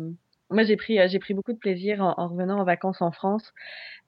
[0.50, 3.12] moi, j'ai pris euh, j'ai pris beaucoup de plaisir en, en revenant en vacances en
[3.12, 3.52] France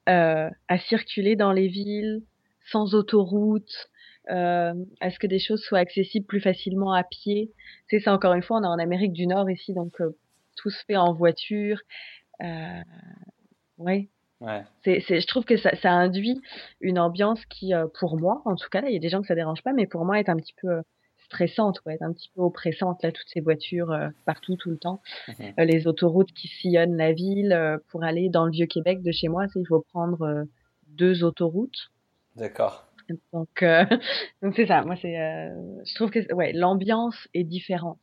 [0.09, 2.22] euh, à circuler dans les villes
[2.70, 3.88] sans autoroute,
[4.31, 7.50] euh, à ce que des choses soient accessibles plus facilement à pied.
[7.88, 10.16] C'est ça encore une fois, on est en Amérique du Nord ici, donc euh,
[10.57, 11.81] tout se fait en voiture.
[12.42, 12.81] Euh,
[13.78, 14.09] ouais,
[14.40, 14.62] Ouais.
[14.85, 16.40] c'est, c'est, je trouve que ça, ça induit
[16.81, 19.28] une ambiance qui, pour moi, en tout cas, là, il y a des gens que
[19.28, 20.83] ça dérange pas, mais pour moi, est un petit peu
[21.32, 25.00] stressante, ouais, un petit peu oppressante, là, toutes ces voitures euh, partout, tout le temps.
[25.28, 25.56] Mhm.
[25.60, 27.52] Euh, les autoroutes qui sillonnent la ville.
[27.52, 30.46] euh, pour aller dans le Vieux-Québec de chez moi, c'est, il faut prendre
[30.88, 31.90] deux autoroutes.
[32.36, 32.84] D'accord.
[33.32, 33.64] Donc,
[34.42, 34.82] donc c'est ça.
[34.82, 38.00] Moi, c'est, je trouve que, ouais, l'ambiance est différente.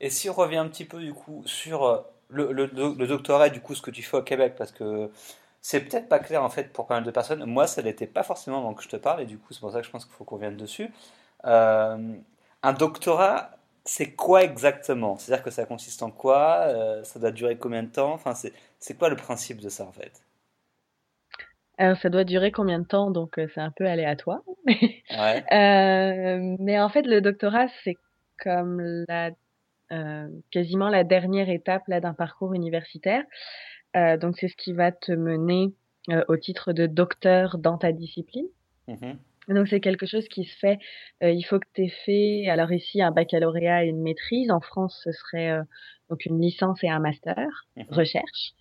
[0.00, 3.48] Et si on revient un petit peu du coup sur le, le, do- le doctorat,
[3.48, 5.10] du coup, ce que tu fais au Québec, parce que
[5.60, 7.44] c'est peut-être pas clair en fait pour pas mal de personnes.
[7.44, 9.72] Moi, ça l'était pas forcément avant que je te parle, et du coup, c'est pour
[9.72, 10.90] ça que je pense qu'il faut qu'on revienne dessus.
[11.44, 12.16] Euh,
[12.62, 13.50] un doctorat,
[13.84, 15.16] c'est quoi exactement?
[15.16, 16.64] C'est-à-dire que ça consiste en quoi?
[16.68, 18.12] Euh, ça doit durer combien de temps?
[18.12, 20.22] Enfin, c'est quoi le principe de ça en fait?
[21.78, 23.12] Alors, ça doit durer combien de temps?
[23.12, 24.42] Donc, euh, c'est un peu aléatoire.
[25.10, 25.42] Ouais.
[25.52, 27.96] Euh, mais en fait, le doctorat, c'est
[28.42, 29.30] comme la,
[29.92, 33.22] euh, quasiment la dernière étape d'un parcours universitaire.
[33.94, 35.72] Donc, c'est ce qui va te mener
[36.28, 38.46] au titre de docteur dans ta discipline.
[38.86, 39.18] Mhm.
[39.48, 40.78] Donc, c'est quelque chose qui se fait.
[41.22, 44.50] euh, il faut que tu aies fait, alors ici, un baccalauréat et une maîtrise.
[44.50, 45.62] En France, ce serait euh,
[46.10, 47.36] donc une licence et un master
[47.76, 47.86] Mhm.
[47.90, 48.52] recherche.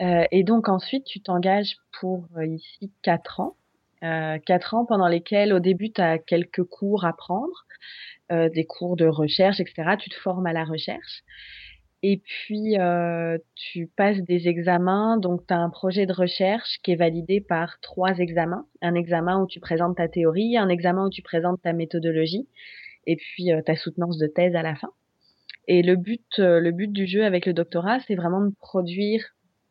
[0.00, 3.56] Euh, et donc ensuite, tu t'engages pour ici quatre ans.
[4.02, 7.66] Euh, quatre ans pendant lesquels, au début, tu as quelques cours à prendre,
[8.30, 9.96] des cours de recherche, etc.
[9.96, 11.22] Tu te formes à la recherche.
[12.02, 15.18] Et puis, euh, tu passes des examens.
[15.18, 18.66] Donc, tu as un projet de recherche qui est validé par trois examens.
[18.80, 22.48] Un examen où tu présentes ta théorie, un examen où tu présentes ta méthodologie,
[23.06, 24.90] et puis euh, ta soutenance de thèse à la fin.
[25.68, 29.24] Et le but, euh, le but du jeu avec le doctorat, c'est vraiment de produire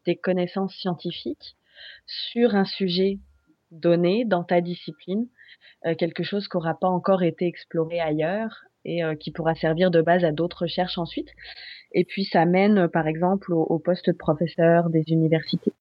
[0.05, 1.55] des connaissances scientifiques
[2.05, 3.19] sur un sujet
[3.71, 5.27] donné dans ta discipline,
[5.85, 9.91] euh, quelque chose qui n'aura pas encore été exploré ailleurs et euh, qui pourra servir
[9.91, 11.29] de base à d'autres recherches ensuite.
[11.91, 15.73] Et puis ça mène, euh, par exemple, au, poste de professeur des universités.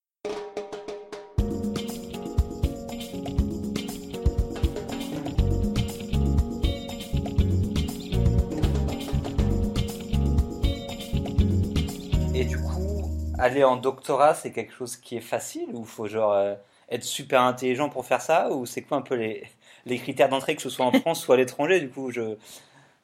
[12.34, 13.02] Et du coup,
[13.38, 16.54] aller en doctorat, c'est quelque chose qui est facile ou faut genre euh,
[16.88, 18.50] être super intelligent pour faire ça?
[18.50, 19.42] Ou c'est quoi un peu les,
[19.84, 22.36] les critères d'entrée que ce soit en France ou à l'étranger du coup je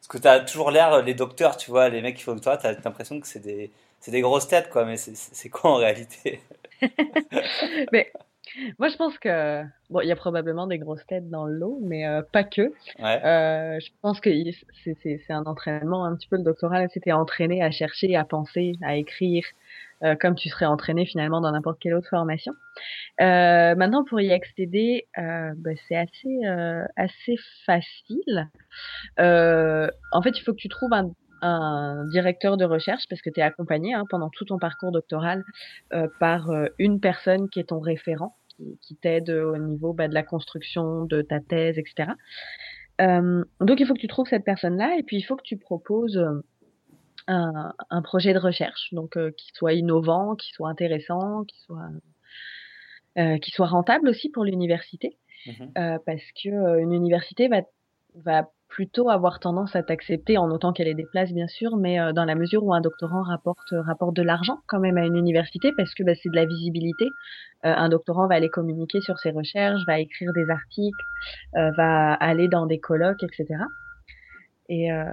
[0.06, 2.58] parce que t'as toujours l'air les docteurs tu vois les mecs qui font le doctorat
[2.58, 6.40] t'as l'impression que c'est des c'est des grosses têtes quoi mais c'est quoi en réalité?
[7.92, 8.12] Mais
[8.78, 11.78] moi, je pense que bon, il y a probablement des grosses têtes dans le lot,
[11.82, 12.72] mais euh, pas que.
[12.98, 14.30] ouais Euh, je pense que
[14.92, 16.80] c'est un entraînement un petit peu le doctorat.
[16.80, 19.44] là, C'était entraîné à chercher, à penser, à écrire,
[20.02, 22.52] euh, comme tu serais entraîné finalement dans n'importe quelle autre formation.
[23.20, 28.50] Euh, maintenant, pour y accéder, euh, bah, c'est assez euh, assez facile.
[29.20, 31.10] Euh, en fait, il faut que tu trouves un,
[31.42, 35.44] un directeur de recherche parce que tu es accompagné hein, pendant tout ton parcours doctoral
[35.92, 38.36] euh, par une personne qui est ton référent,
[38.80, 42.12] qui, t'aide au niveau bah, de la construction de ta thèse, etc.
[42.98, 46.20] Donc, il faut que tu trouves cette personne-là et puis il faut que tu proposes
[47.26, 51.88] un, un projet de recherche, donc euh, qui soit innovant, qui soit intéressant, qui soit
[53.18, 55.72] euh, qui soit rentable aussi pour l'université Mhm.
[55.76, 57.60] euh, parce que euh, une université va
[58.14, 62.00] va plutôt avoir tendance à t'accepter en autant qu'elle ait des places bien sûr, mais
[62.00, 65.16] euh, dans la mesure où un doctorant rapporte rapporte de l'argent quand même à une
[65.16, 67.06] université parce que bah, c'est de la visibilité.
[67.66, 71.04] Euh, un doctorant va aller communiquer sur ses recherches, va écrire des articles,
[71.56, 73.46] euh, va aller dans des colloques, etc.
[74.68, 75.04] Et euh,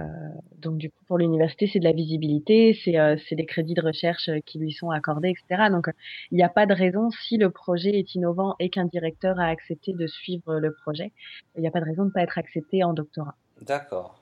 [0.56, 4.30] donc du coup pour l'université c'est de la visibilité, c'est euh, des crédits de recherche
[4.46, 5.68] qui lui sont accordés, etc.
[5.70, 5.88] Donc
[6.30, 9.48] il n'y a pas de raison si le projet est innovant et qu'un directeur a
[9.48, 11.12] accepté de suivre le projet,
[11.56, 13.34] il n'y a pas de raison de pas être accepté en doctorat.
[13.60, 14.18] D'accord.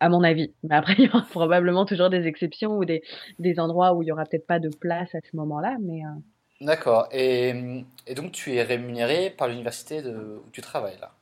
[0.00, 0.52] À mon avis.
[0.62, 3.02] Mais après il y aura probablement toujours des exceptions ou des
[3.38, 6.20] des endroits où il y aura peut-être pas de place à ce moment-là, mais euh,
[6.60, 7.08] D'accord.
[7.12, 11.12] Et, et donc tu es rémunéré par l'université où tu travailles là?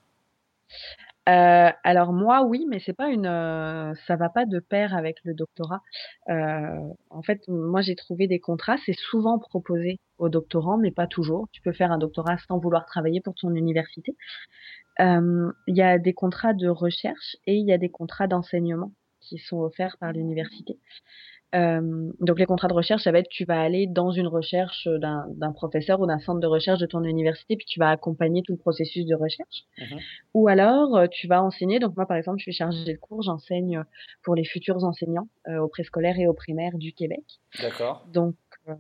[1.29, 5.17] Euh, alors moi oui, mais c'est pas une, euh, ça va pas de pair avec
[5.25, 5.83] le doctorat.
[6.29, 6.79] Euh,
[7.11, 11.49] en fait, moi j'ai trouvé des contrats, c'est souvent proposé aux doctorants, mais pas toujours.
[11.53, 14.17] Tu peux faire un doctorat sans vouloir travailler pour ton université.
[14.99, 19.39] Il y a des contrats de recherche et il y a des contrats d'enseignement qui
[19.39, 20.79] sont offerts par l'université.
[21.55, 24.89] Euh, donc les contrats de recherche, ça va être tu vas aller dans une recherche
[24.89, 28.53] d'un professeur ou d'un centre de recherche de ton université, puis tu vas accompagner tout
[28.53, 29.65] le processus de recherche.
[29.79, 29.97] Mmh
[30.35, 31.79] ou alors euh, tu vas enseigner.
[31.79, 33.83] Donc moi par exemple, je suis chargée de cours, j'enseigne
[34.23, 37.25] pour les futurs enseignants euh, au préscolaire et au primaire du Québec.
[37.63, 38.05] D'accord.
[38.13, 38.35] Donc
[38.69, 38.75] euh,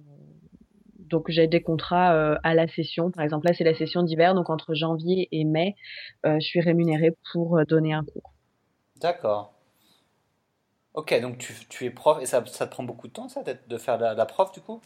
[0.99, 3.11] donc j'ai des contrats euh, à la session.
[3.11, 5.77] Par exemple là c'est la session d'hiver, donc entre janvier et mai,
[6.25, 8.35] je suis rémunérée pour donner un cours.
[9.01, 9.56] D'accord.
[10.97, 13.43] Ok, donc tu, tu es prof et ça, ça te prend beaucoup de temps, ça,
[13.45, 14.81] de faire la, la prof du coup?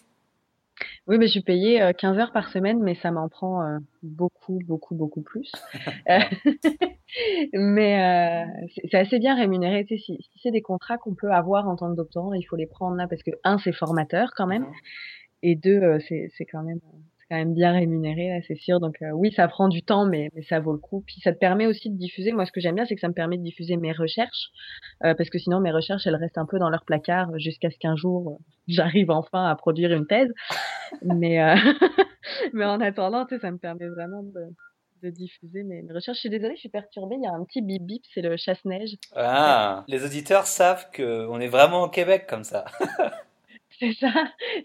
[1.07, 4.59] Oui, mais je suis payée 15 heures par semaine, mais ça m'en prend euh, beaucoup,
[4.65, 5.51] beaucoup, beaucoup plus.
[7.53, 9.85] mais euh, c'est assez bien rémunéré.
[9.85, 12.43] Tu sais, si, si c'est des contrats qu'on peut avoir en tant que doctorant, il
[12.43, 14.73] faut les prendre là parce que un, c'est formateur quand même, mhm.
[15.43, 16.81] et deux, euh, c'est c'est quand même
[17.31, 18.81] quand même bien rémunéré, c'est sûr.
[18.81, 21.03] Donc euh, oui, ça prend du temps, mais, mais ça vaut le coup.
[21.07, 22.33] Puis ça te permet aussi de diffuser.
[22.33, 24.51] Moi, ce que j'aime bien, c'est que ça me permet de diffuser mes recherches,
[25.05, 27.79] euh, parce que sinon mes recherches, elles restent un peu dans leur placard jusqu'à ce
[27.79, 30.33] qu'un jour euh, j'arrive enfin à produire une thèse.
[31.03, 31.39] mais
[32.53, 34.53] mais en attendant, ça me permet vraiment de,
[35.03, 36.19] de diffuser mes, mes, recherches.
[36.19, 37.17] Je suis désolée, je suis perturbée.
[37.17, 38.97] Il y a un petit bip bip, c'est le chasse-neige.
[39.15, 42.65] Ah, les auditeurs savent que on est vraiment au Québec comme ça.
[43.95, 44.13] C'est ça.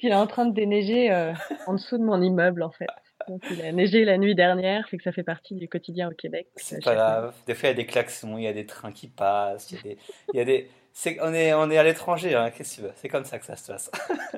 [0.01, 1.33] Il est en train de déneiger euh,
[1.67, 2.87] en dessous de mon immeuble, en fait.
[3.29, 6.13] Donc, il a neigé la nuit dernière, fait que ça fait partie du quotidien au
[6.13, 6.47] Québec.
[6.57, 7.33] C'est pas grave.
[7.47, 9.77] Des fois, il y a des klaxons, il y a des trains qui passent, il
[9.77, 9.97] y a des,
[10.33, 10.69] il y a des...
[10.91, 12.93] C'est, on, est, on est à l'étranger, hein, qu'est-ce que tu veux?
[12.95, 13.91] C'est comme ça que ça se passe.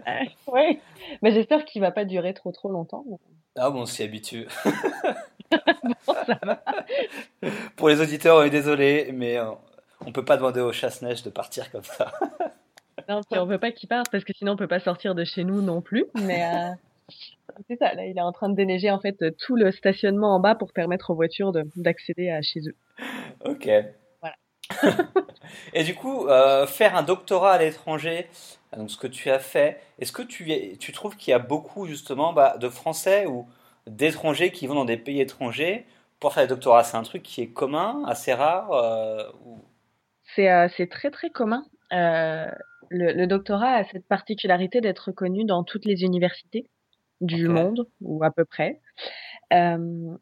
[0.47, 0.79] oui,
[1.21, 3.03] mais j'espère qu'il va pas durer trop trop longtemps.
[3.55, 4.47] Ah bon, on s'y habitue.
[5.51, 6.63] bon, ça va.
[7.75, 9.57] Pour les auditeurs, on est désolé, mais on,
[10.05, 12.11] on peut pas demander au chasse-neige de partir comme ça.
[13.09, 15.23] Non, puis on veut pas qu'il parte parce que sinon on peut pas sortir de
[15.23, 16.05] chez nous non plus.
[16.15, 16.69] Mais euh,
[17.67, 20.39] c'est ça, là, il est en train de déneiger en fait tout le stationnement en
[20.39, 22.75] bas pour permettre aux voitures d'accéder à chez eux.
[23.45, 23.69] Ok.
[24.21, 24.35] Voilà.
[25.73, 28.27] Et du coup, euh, faire un doctorat à l'étranger,
[28.75, 31.85] donc ce que tu as fait, est-ce que tu, tu trouves qu'il y a beaucoup
[31.85, 33.47] justement bah, de Français ou
[33.85, 35.85] d'étrangers qui vont dans des pays étrangers
[36.19, 36.83] pour faire des doctorats?
[36.83, 39.59] C'est un truc qui est commun, assez rare euh, ou...
[40.35, 41.65] C'est euh, très très commun.
[41.93, 42.51] Euh,
[42.89, 46.67] le, le, doctorat a cette particularité d'être reconnu dans toutes les universités
[47.21, 48.79] du monde, ou à peu près.
[49.53, 50.15] Euh,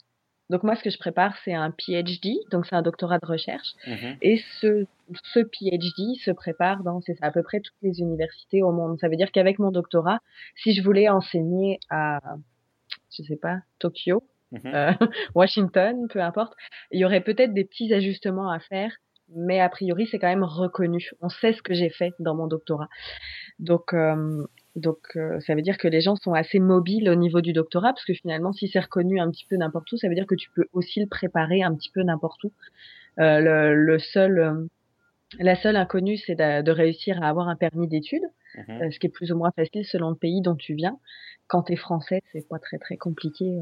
[0.50, 3.74] donc moi, ce que je prépare, c'est un PhD, donc c'est un doctorat de recherche.
[3.88, 4.18] Mm-hmm.
[4.22, 4.86] Et ce,
[5.34, 9.00] ce PhD se prépare dans, c'est à peu près toutes les universités au monde.
[9.00, 10.20] Ça veut dire qu'avec mon doctorat,
[10.56, 12.20] si je voulais enseigner à,
[13.12, 14.24] je sais pas, Tokyo,
[14.54, 14.76] mm-hmm.
[14.76, 16.54] euh, Washington, peu importe,
[16.92, 18.96] il y aurait peut-être des petits ajustements à faire
[19.34, 21.12] mais a priori c'est quand même reconnu.
[21.22, 22.90] On sait ce que j'ai fait dans mon doctorat.
[23.60, 27.42] Donc euh, donc euh, ça veut dire que les gens sont assez mobiles au niveau
[27.42, 30.16] du doctorat parce que finalement si c'est reconnu un petit peu n'importe où, ça veut
[30.16, 32.52] dire que tu peux aussi le préparer un petit peu n'importe où.
[33.20, 34.68] Euh, le, le, seul euh,
[35.40, 38.26] la seule inconnue c'est de, de, réussir à avoir un permis d'études,
[38.58, 40.98] mmh ce qui est plus ou moins facile selon le pays dont tu viens.
[41.48, 43.60] Quand tu es français, c'est pas très très compliqué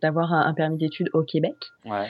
[0.00, 1.56] d'avoir un, un, permis d'études au Québec.
[1.84, 2.08] Ouais.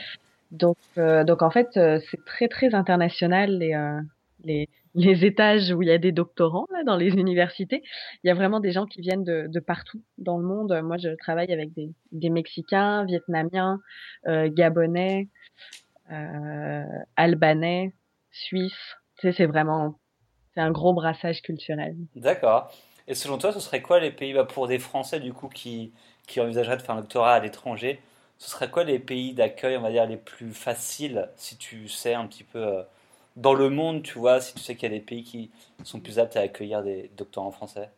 [0.53, 4.01] Donc, euh, donc en fait, euh, c'est très très international les, euh,
[4.45, 7.83] les, les étages où il y a des doctorants là, dans les universités.
[8.23, 10.79] Il y a vraiment des gens qui viennent de, de partout dans le monde.
[10.85, 13.81] Moi, je travaille avec des, des Mexicains, Vietnamiens,
[14.27, 15.29] euh, Gabonais,
[16.11, 16.85] euh,
[17.17, 17.95] Albanais,
[18.31, 18.97] Suisses.
[19.19, 19.99] Tu sais, c'est vraiment
[20.55, 21.97] c'est un gros brassage culturel.
[22.15, 22.71] D'accord.
[23.09, 25.93] Et selon toi, ce serait quoi les pays bah, pour des Français du coup qui
[26.27, 28.01] qui envisageraient de faire un doctorat à l'étranger
[28.43, 32.15] ce serait quoi les pays d'accueil, on va dire, les plus faciles, si tu sais
[32.15, 32.83] un petit peu euh,
[33.37, 35.53] dans le monde, tu vois, si tu sais qu'il y a des pays qui
[35.85, 37.89] sont plus aptes à accueillir des doctorants français?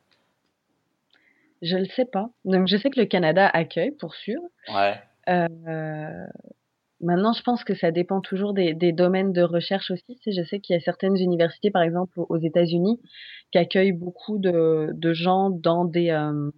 [1.62, 2.28] Je ne sais pas.
[2.44, 4.38] Donc je sais que le Canada accueille, pour sûr.
[4.68, 5.00] Ouais.
[5.30, 6.26] Euh,
[7.00, 10.18] maintenant, je pense que ça dépend toujours des, des domaines de recherche aussi.
[10.26, 13.00] Je sais qu'il y a certaines universités, par exemple aux États-Unis,
[13.50, 16.10] qui accueillent beaucoup de, de gens dans des...
[16.10, 16.50] Euh,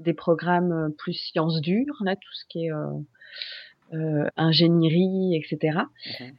[0.00, 2.86] des programmes euh, plus sciences dures, là, tout ce qui est euh,
[3.92, 5.78] euh, ingénierie, etc.
[6.20, 6.32] Mhm.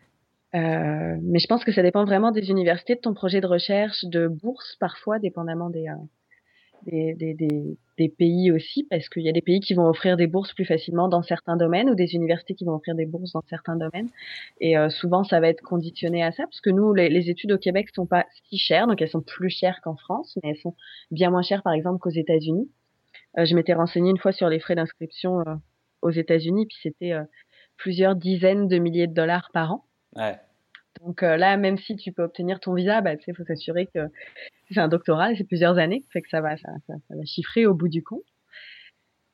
[0.54, 4.04] Euh, mais je pense que ça dépend vraiment des universités, de ton projet de recherche,
[4.04, 5.94] de bourse parfois, dépendamment des, euh,
[6.86, 10.18] des, des, des, des, pays aussi, parce qu'il y a des pays qui vont offrir
[10.18, 13.32] des bourses plus facilement dans certains domaines ou des universités qui vont offrir des bourses
[13.32, 14.10] dans certains domaines.
[14.60, 17.54] Et euh, souvent, ça va être conditionné à ça, parce que nous, les, les, études
[17.54, 20.62] au Québec sont pas si chères, donc elles sont plus chères qu'en France, mais elles
[20.62, 20.76] sont
[21.12, 22.70] bien moins chères, par exemple, qu'aux États-Unis.
[23.38, 25.56] Euh, je m'étais renseignée une fois sur les frais d'inscription euh,
[26.02, 27.14] aux États-Unis, puis c'était
[27.78, 29.86] plusieurs dizaines de milliers de dollars par an.
[30.16, 30.38] Ouais.
[31.02, 34.00] Donc là, même si tu peux obtenir ton visa, bah, il faut s'assurer que
[34.72, 37.66] c'est un doctorat, c'est plusieurs années, fait que ça va, ça, ça, ça va chiffrer
[37.66, 38.24] au bout du compte.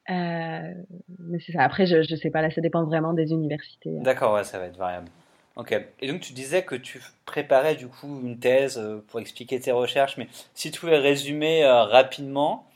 [0.09, 0.73] Euh,
[1.19, 1.63] mais c'est ça.
[1.63, 3.99] Après, je, je sais pas, là, ça dépend vraiment des universités.
[4.01, 5.09] D'accord, ouais, ça va être variable.
[5.57, 5.75] Ok.
[5.99, 10.17] Et donc, tu disais que tu préparais du coup une thèse pour expliquer tes recherches,
[10.17, 12.67] mais si tu pouvais résumer euh, rapidement,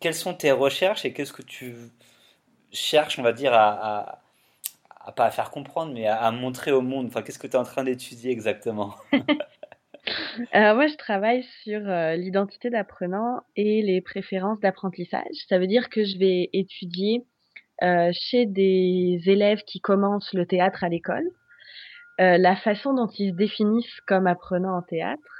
[0.00, 1.74] quelles sont tes recherches et qu'est-ce que tu
[2.72, 4.22] cherches, on va dire, à, à,
[5.06, 7.06] à pas à faire comprendre, mais à, à montrer au monde?
[7.06, 8.94] Enfin, qu'est-ce que tu es en train d'étudier exactement?
[10.52, 15.34] Alors moi, je travaille sur euh, l'identité d'apprenant et les préférences d'apprentissage.
[15.48, 17.24] Ça veut dire que je vais étudier
[17.82, 21.28] euh, chez des élèves qui commencent le théâtre à l'école,
[22.20, 25.35] euh, la façon dont ils se définissent comme apprenants en théâtre,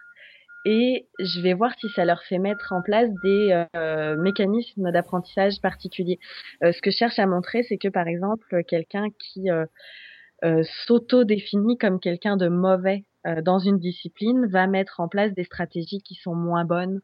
[0.67, 5.61] et je vais voir si ça leur fait mettre en place des euh, mécanismes d'apprentissage
[5.63, 6.19] particuliers.
[6.65, 11.79] Euh, ce que je cherche à montrer, c'est que par exemple, quelqu'un qui euh, s'auto-définit
[11.79, 13.05] comme quelqu'un de mauvais
[13.43, 17.01] dans une discipline va mettre en place des stratégies qui sont moins bonnes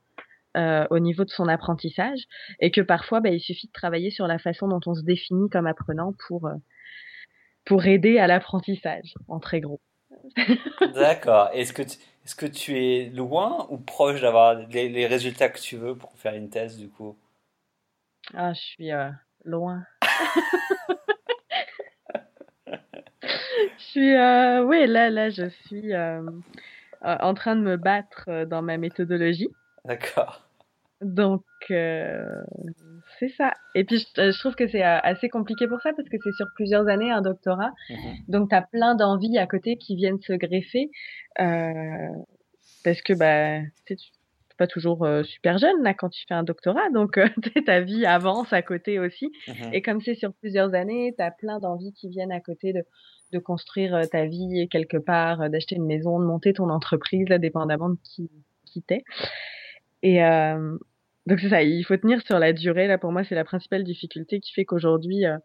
[0.54, 2.26] euh, au niveau de son apprentissage
[2.60, 5.48] et que parfois bah, il suffit de travailler sur la façon dont on se définit
[5.48, 6.56] comme apprenant pour euh,
[7.64, 9.80] pour aider à l'apprentissage en très gros.
[10.94, 11.50] D'accord.
[11.52, 15.60] Est-ce que tu, est-ce que tu es loin ou proche d'avoir les, les, résultats que
[15.60, 17.16] tu veux pour faire une thèse du coup?
[18.34, 19.10] Ah, je suis euh,
[19.44, 19.84] loin.
[22.72, 22.78] je
[23.78, 24.14] suis
[24.66, 25.92] oui là là je suis
[27.02, 29.50] en train de me battre dans ma méthodologie.
[29.84, 30.42] D'accord.
[31.02, 32.42] Donc, euh,
[33.18, 33.52] c'est ça.
[33.74, 36.46] Et puis, je, je trouve que c'est assez compliqué pour ça parce que c'est sur
[36.54, 37.72] plusieurs années un doctorat.
[37.90, 38.14] Mhm.
[38.28, 40.90] Donc, tu as plein d'envies à côté qui viennent se greffer.
[41.40, 42.08] Euh,
[42.84, 44.04] parce que, bah, tu sais,
[44.58, 46.90] pas toujours euh, super jeune là quand tu fais un doctorat.
[46.90, 47.28] Donc, euh,
[47.66, 49.32] ta vie avance à côté aussi.
[49.48, 49.72] Mhm.
[49.72, 52.84] Et comme c'est sur plusieurs années, tu as plein d'envies qui viennent à côté de
[53.32, 57.28] de construire euh, ta vie quelque part, euh, d'acheter une maison, de monter ton entreprise,
[57.28, 58.30] là, dépendamment de qui,
[58.66, 59.04] qui t'es.
[60.02, 60.76] Et euh,
[61.26, 62.86] donc c'est ça, il faut tenir sur la durée.
[62.88, 65.38] Là, pour moi, c'est la principale difficulté qui fait qu'aujourd'hui, euh,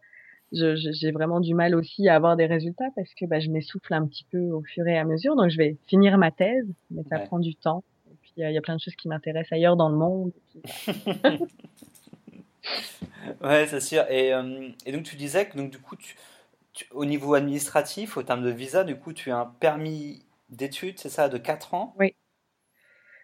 [0.51, 4.05] j'ai vraiment du mal aussi à avoir des résultats parce que bah, je m'essouffle un
[4.07, 5.35] petit peu au fur et à mesure.
[5.35, 7.25] Donc je vais finir ma thèse, mais ça Ouais.
[7.25, 7.83] prend du temps.
[8.09, 10.31] Et puis il y a plein de choses qui m'intéressent ailleurs dans le monde.
[13.41, 14.03] Ouais, c'est sûr.
[14.09, 16.15] Et, euh, et donc tu disais que donc du coup, tu,
[16.73, 20.97] tu- au niveau administratif, au terme de visa, du coup, tu as un permis d'études,
[20.99, 21.95] c'est ça, de 4 ans?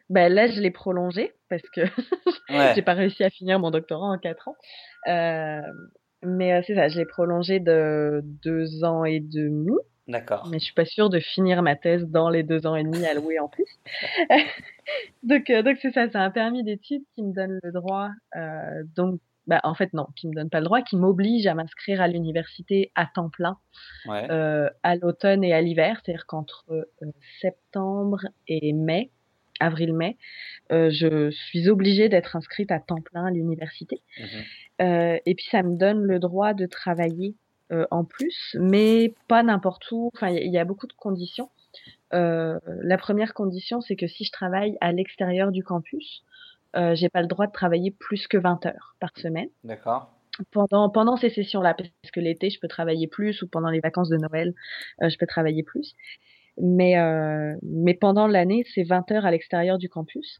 [0.09, 1.81] Bah, là, je l'ai prolongé parce que
[2.49, 2.73] Ouais.
[2.75, 4.55] j'ai pas réussi à finir mon doctorat en quatre ans.
[5.07, 5.61] Euh,
[6.23, 9.73] mais euh, c'est ça, je l'ai prolongé de deux ans et demi.
[10.07, 10.47] D'accord.
[10.51, 13.05] Mais je suis pas sûre de finir ma thèse dans les deux ans et demi
[13.05, 13.65] alloués en plus.
[15.23, 18.09] donc, euh, donc c'est ça, c'est un permis d'études qui me donne le droit.
[18.95, 22.01] Donc, bah, en fait non, qui me donne pas le droit, qui m'oblige à m'inscrire
[22.01, 23.57] à l'université à temps plein
[24.05, 24.27] Ouais.
[24.83, 26.87] à l'automne et à l'hiver, c'est-à-dire qu'entre
[27.41, 29.11] septembre et mai,
[29.59, 30.17] avril-mai,
[30.71, 34.01] euh, je suis obligée d'être inscrite à temps plein à l'université.
[34.19, 34.27] Mhm.
[34.81, 37.35] Euh, et puis ça me donne le droit de travailler
[37.71, 40.11] euh, en plus, mais pas n'importe où.
[40.15, 41.49] Enfin, il y, y a beaucoup de conditions.
[42.11, 46.23] La première condition, c'est que si je travaille à l'extérieur du campus,
[46.93, 50.13] j'ai pas le droit de travailler plus que 20 heures par semaine D'accord.
[50.51, 54.09] pendant pendant ces sessions-là, parce que l'été je peux travailler plus ou pendant les vacances
[54.09, 54.53] de Noël
[55.01, 55.95] je peux travailler plus.
[56.57, 60.39] Mais euh, mais pendant l'année c'est 20 heures à l'extérieur du campus.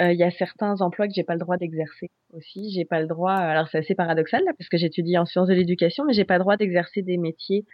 [0.00, 2.70] Euh, Il y a certains emplois que j'ai pas le droit d'exercer aussi.
[2.72, 3.32] J'ai pas le droit.
[3.32, 6.34] Alors c'est assez paradoxal là parce que j'étudie en sciences de l'éducation, mais j'ai pas
[6.34, 7.64] le droit d'exercer des métiers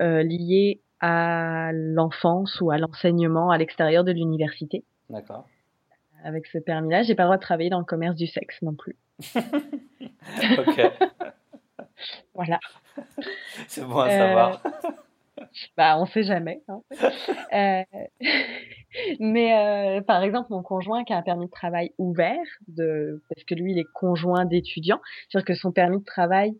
[0.00, 4.84] euh, liés à l'enfance ou à l'enseignement à l'extérieur de l'université.
[5.10, 5.46] D'accord.
[6.24, 8.74] Avec ce permis-là, j'ai pas le droit de travailler dans le commerce du sexe non
[8.74, 8.96] plus.
[10.58, 10.80] Ok.
[12.34, 12.60] Voilà.
[13.66, 14.62] C'est bon à Euh, savoir.
[15.76, 16.62] Bah, on sait jamais.
[16.68, 16.80] Hein.
[17.52, 18.00] Euh,
[19.20, 23.44] mais euh, par exemple, mon conjoint qui a un permis de travail ouvert, de, parce
[23.44, 26.54] que lui, il est conjoint d'étudiant, c'est-à-dire que son permis de travail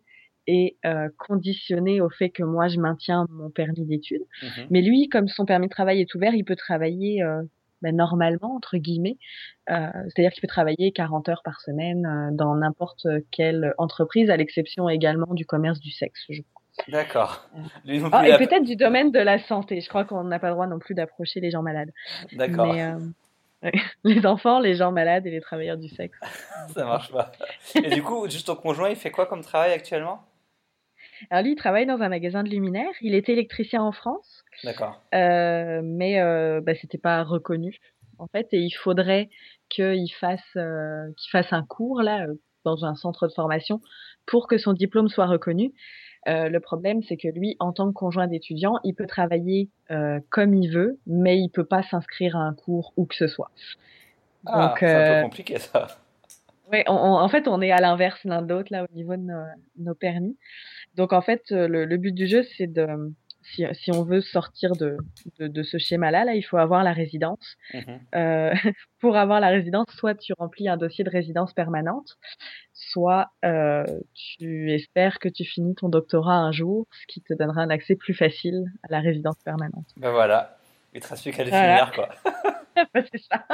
[0.47, 4.23] est euh, conditionné au fait que moi, je maintiens mon permis d'études.
[4.41, 4.67] Mhm.
[4.71, 7.43] Mais lui, comme son permis de travail est ouvert, il peut travailler euh,
[7.81, 9.17] bah, normalement, entre guillemets.
[9.69, 14.37] Euh, c'est-à-dire qu'il peut travailler 40 heures par semaine euh, dans n'importe quelle entreprise, à
[14.37, 16.58] l'exception également du commerce du sexe, je crois.
[16.87, 17.47] D'accord.
[18.11, 19.81] Ah, et peut-être du domaine de la santé.
[19.81, 21.91] Je crois qu'on n'a pas le droit non plus d'approcher les gens malades.
[22.33, 22.75] D'accord.
[24.03, 26.17] les enfants, les gens malades et les travailleurs du sexe.
[26.73, 27.31] Ça marche pas.
[27.75, 30.23] Et du coup, juste ton conjoint, il fait quoi comme travail actuellement?
[31.29, 32.93] Alors lui, il travaille dans un magasin de luminaires.
[33.01, 34.45] Il était électricien en France.
[34.63, 35.01] D'accord.
[35.13, 37.79] Euh, mais euh, bah, c'était pas reconnu
[38.19, 39.29] en fait, et il faudrait
[39.69, 43.81] qu'il fasse euh, qu'il fasse un cours là euh, dans un centre de formation
[44.25, 45.73] pour que son diplôme soit reconnu.
[46.27, 50.19] Euh, le problème, c'est que lui, en tant que conjoint d'étudiant, il peut travailler euh,
[50.29, 53.51] comme il veut, mais il peut pas s'inscrire à un cours où que ce soit.
[54.45, 55.87] Ah, c'est un peu compliqué ça.
[56.71, 59.43] Oui, en fait, on est à l'inverse l'un de l'autre là au niveau de nos,
[59.79, 60.37] nos, permis.
[60.93, 62.85] Donc en fait, le, le but du jeu, c'est de
[63.43, 64.97] si, si, on veut sortir de,
[65.39, 67.57] de, de ce schéma-là, là, il faut avoir la résidence.
[67.73, 67.79] Mmh
[68.15, 68.53] euh,
[68.99, 72.17] pour avoir la résidence, soit tu remplis un dossier de résidence permanente,
[72.91, 73.83] soit euh,
[74.13, 77.95] tu espères que tu finis ton doctorat un jour, ce qui te donnera un accès
[77.95, 79.85] plus facile à la résidence permanente.
[79.97, 80.57] Ben voilà,
[80.93, 82.09] il te reste plus qu'à le finir, quoi.
[83.11, 83.45] c'est ça.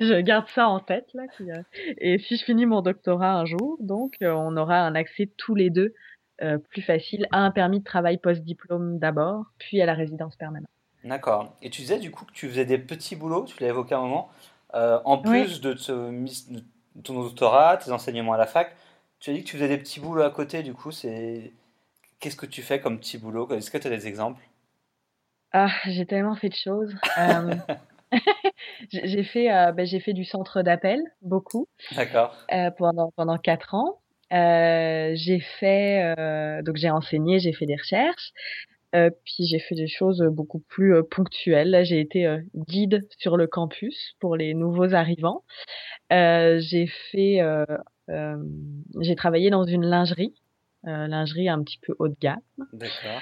[0.00, 1.24] Je garde ça en tête là.
[1.40, 1.62] Euh,
[1.98, 5.54] et si je finis mon doctorat un jour, donc euh, on aura un accès tous
[5.54, 5.94] les deux
[6.42, 10.70] euh, plus facile à un permis de travail post-diplôme d'abord, puis à la résidence permanente.
[11.04, 11.54] D'accord.
[11.60, 14.00] Et tu disais du coup que tu faisais des petits boulots, tu l'as évoqué un
[14.00, 14.30] moment,
[14.74, 15.74] euh, en plus de,
[17.02, 18.74] ton doctorat, tes enseignements à la fac.
[19.18, 21.52] Tu as dit que tu faisais des petits boulots à côté, du coup, c'est
[22.20, 24.42] qu'est-ce que tu fais comme petits boulots Est-ce que tu as des exemples?
[25.52, 26.94] Ah, j'ai tellement fait de choses.
[27.18, 27.54] Euh,
[28.92, 31.66] j'ai fait, ben, j'ai fait du centre d'appel, beaucoup.
[31.92, 32.36] D'accord.
[32.78, 34.00] pendant, pendant 4 ans.
[34.32, 39.74] Euh, j'ai fait, euh, donc j'ai enseigné, j'ai fait des recherches, euh, puis j'ai fait
[39.74, 41.70] des choses beaucoup plus euh, ponctuelles.
[41.70, 45.44] Là, j'ai été euh, guide sur le campus pour les nouveaux arrivants.
[46.10, 47.40] j'ai fait,
[48.08, 50.34] j'ai travaillé dans une lingerie,
[50.84, 52.40] lingerie un petit peu haut de gamme.
[52.72, 53.20] D'accord.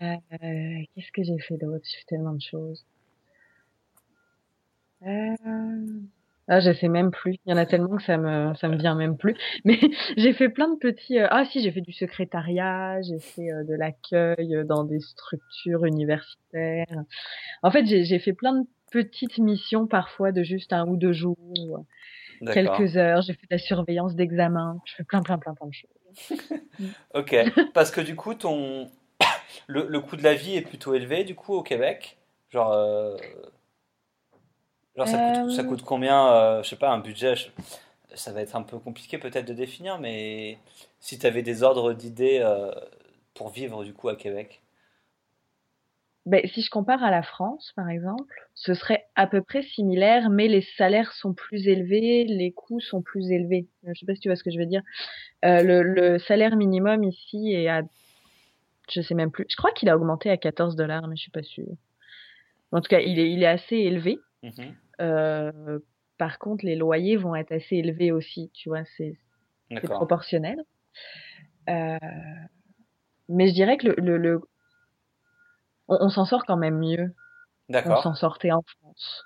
[0.00, 1.84] Qu'est-ce que j'ai fait d'autre?
[1.84, 2.84] J'ai fait tellement de choses.
[5.04, 5.76] Euh...
[6.48, 7.36] Ah, je sais même plus.
[7.46, 9.36] Il y en a tellement que ça me ça me vient même plus.
[9.64, 9.78] Mais
[10.16, 11.18] j'ai fait plein de petits.
[11.18, 15.00] Euh, ah si, j'ai fait du secrétariat, j'ai fait euh, de l'accueil euh, dans des
[15.00, 16.86] structures universitaires.
[17.62, 21.86] En fait, j'ai fait plein de petites missions parfois de juste un ou deux jours,
[22.52, 23.22] quelques heures.
[23.22, 24.80] J'ai fait de la surveillance d'examen.
[24.84, 26.38] Je fais plein plein plein plein de choses.
[27.14, 27.36] ok,
[27.72, 28.90] parce que du coup, ton
[29.68, 32.18] le, le coût de la vie est plutôt élevé du coup au Québec,
[32.50, 33.16] genre.
[34.96, 37.34] Genre, ça, coûte, ça coûte combien euh, Je sais pas, un budget
[38.14, 40.58] Ça va être un peu compliqué peut-être de définir, mais
[41.00, 42.70] si tu avais des ordres d'idées euh,
[43.34, 44.62] pour vivre du coup à Québec?
[46.24, 50.30] Ben, si je compare à la France, par exemple, ce serait à peu près similaire,
[50.30, 53.66] mais les salaires sont plus élevés, les coûts sont plus élevés.
[53.84, 54.82] Je sais pas si tu vois ce que je veux dire.
[55.44, 57.82] Euh, le, le, salaire minimum ici est à,
[58.88, 59.46] je sais même plus.
[59.48, 61.74] Je crois qu'il a augmenté à 14 dollars, mais je suis pas sûre.
[62.70, 64.20] En tout cas, il est, il est assez élevé.
[64.42, 64.72] Mmh
[65.02, 65.78] euh,
[66.18, 69.16] par contre, les loyers vont être assez élevés aussi, tu vois, c'est
[69.84, 70.62] proportionnel.
[71.68, 71.96] Euh,
[73.28, 74.40] mais je dirais que le, le,
[75.88, 77.14] on s'en sort quand même mieux.
[77.96, 79.24] On s'en sortait en France.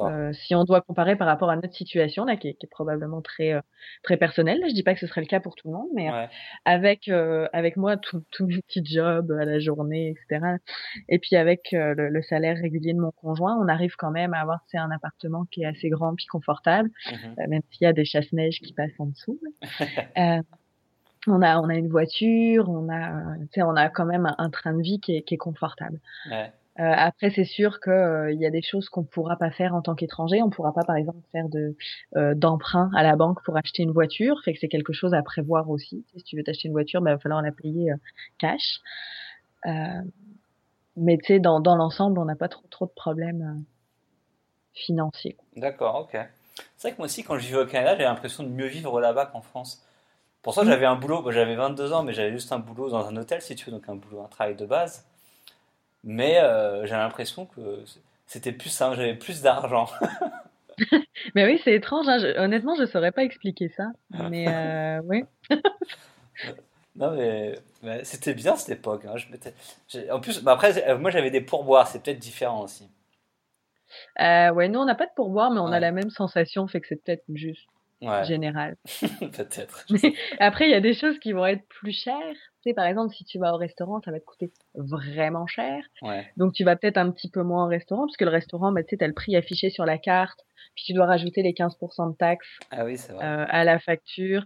[0.00, 2.68] Euh, si on doit comparer par rapport à notre situation là, qui est, qui est
[2.68, 3.60] probablement très euh,
[4.02, 5.88] très personnelle, là, je dis pas que ce serait le cas pour tout le monde,
[5.94, 6.26] mais euh,
[6.64, 10.56] avec avec moi tous mes petits jobs à la journée, etc.
[11.08, 14.40] Et puis avec le, le, salaire régulier de mon conjoint, on arrive quand même à
[14.40, 17.92] avoir c'est un appartement qui est assez grand puis confortable, mmh même s'il y a
[17.92, 19.38] des chasse-neige qui passent en dessous.
[21.28, 24.74] on a on a une voiture, on a on a quand même un, un, train
[24.74, 26.00] de vie qui est, qui est confortable.
[26.30, 26.52] Ouais.
[26.78, 29.74] Euh, après, c'est sûr qu'il euh, y a des choses qu'on ne pourra pas faire
[29.74, 30.42] en tant qu'étranger.
[30.42, 31.74] On ne pourra pas, par exemple, faire de
[32.16, 34.42] euh, d'emprunt à la banque pour acheter une voiture.
[34.44, 36.04] Fait que c'est quelque chose à prévoir aussi.
[36.16, 37.92] Si tu veux t'acheter une voiture, ben, il va falloir la payer
[38.38, 38.80] cash.
[40.96, 43.64] mais tu sais, dans, dans l'ensemble, on n'a pas trop trop de problèmes
[44.74, 45.36] financiers.
[45.56, 46.18] D'accord, ok.
[46.76, 49.00] C'est vrai que moi aussi, quand je vivais au Canada, j'ai l'impression de mieux vivre
[49.00, 49.82] là-bas qu'en France.
[50.42, 50.68] Pour ça, mmh.
[50.68, 51.30] j'avais un boulot.
[51.30, 53.88] J'avais 22 ans, mais j'avais juste un boulot dans un hôtel, si tu veux, donc
[53.88, 55.06] un boulot, un travail de base.
[56.04, 57.84] Mais euh, j'ai l'impression que
[58.26, 59.88] c'était plus simple, j'avais plus d'argent.
[61.34, 62.08] mais oui, c'est étrange.
[62.08, 62.20] Hein.
[62.36, 63.90] honnêtement, je ne saurais pas expliquer ça.
[64.30, 65.24] Mais euh, oui.
[66.96, 69.04] non, mais, c'était bien cette époque.
[69.06, 69.14] Hein.
[69.16, 72.88] Je en plus, bah, après, euh, moi j'avais des pourboires, c'est peut-être différent aussi.
[74.20, 76.80] Euh, ouais, nous on n'a pas de pourboire, mais on a la même sensation, fait
[76.80, 77.68] que c'est peut-être juste
[78.00, 78.76] général.
[79.20, 79.86] peut-être.
[80.38, 82.36] Après, il y a des choses qui vont être plus chères
[82.74, 85.84] par exemple, si tu vas au restaurant, ça va te coûter vraiment cher.
[86.36, 88.82] Donc, tu vas peut-être un petit peu moins au restaurant, parce que le restaurant, bah,
[88.82, 90.40] tu sais, as le prix affiché sur la carte,
[90.74, 94.44] puis tu dois rajouter les 15% de taxes ah oui, euh, à la facture.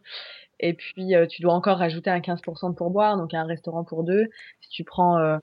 [0.58, 4.04] Et puis, euh, tu dois encore rajouter un 15% de pourboire, donc un restaurant pour
[4.04, 4.26] deux.
[4.60, 5.38] Si tu prends euh,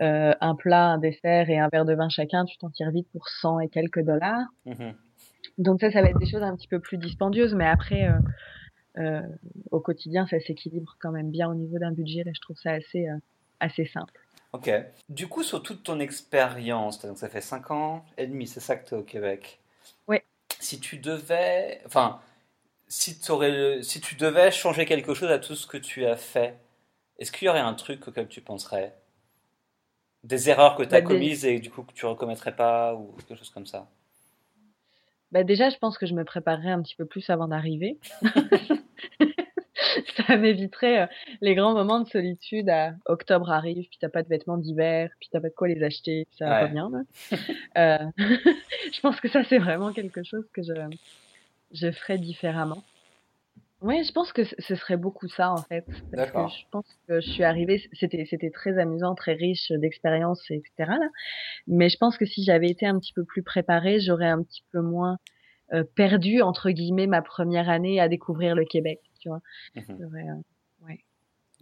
[0.00, 3.08] euh, un plat, un dessert et un verre de vin chacun, tu t'en tires vite
[3.12, 4.46] pour 100 et quelques dollars.
[4.64, 4.90] Mmh
[5.60, 8.08] donc ça, ça va être des choses un petit peu plus dispendieuses, mais après,
[9.70, 12.22] au quotidien, ça s'équilibre quand même bien au niveau d'un budget.
[12.26, 13.06] et je trouve ça assez,
[13.60, 14.12] assez simple.
[14.52, 14.70] Ok.
[15.08, 18.76] Du coup, sur toute ton expérience, donc ça fait 5 ans et demi, c'est ça
[18.76, 19.60] que tu es au Québec?
[20.08, 20.18] Oui.
[20.58, 22.20] Si tu devais, enfin,
[22.88, 26.58] si, si tu devais changer quelque chose à tout ce que tu as fait,
[27.18, 28.96] est-ce qu'il y aurait un truc auquel tu penserais?
[30.24, 32.94] Des erreurs que tu as bah, commises et du coup que tu ne recommettrais pas
[32.94, 33.88] ou quelque chose comme ça?
[35.32, 37.98] Bah Déjà, je pense que je me préparerais un petit peu plus avant d'arriver.
[40.16, 41.06] ça m'éviterait euh,
[41.40, 42.68] les grands moments de solitude.
[42.68, 45.82] À octobre arrive, puis t'as pas de vêtements d'hiver, puis t'as pas de quoi les
[45.82, 46.88] acheter, ça revient.
[47.78, 50.72] euh, je pense que ça c'est vraiment quelque chose que je
[51.72, 52.82] je ferais différemment.
[53.82, 55.84] Oui, je pense que ce serait beaucoup ça en fait.
[56.12, 60.42] Parce que je pense que je suis arrivée, c'était c'était très amusant, très riche d'expériences,
[60.50, 60.70] etc.
[60.78, 61.08] Là.
[61.66, 64.64] Mais je pense que si j'avais été un petit peu plus préparée, j'aurais un petit
[64.72, 65.18] peu moins
[65.72, 69.00] euh, perdu entre guillemets ma première année à découvrir le Québec.
[69.20, 69.40] Tu vois.
[69.74, 71.04] Mmh euh, ouais.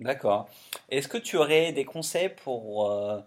[0.00, 0.48] D'accord.
[0.88, 3.20] Est-ce que tu aurais des conseils pour euh,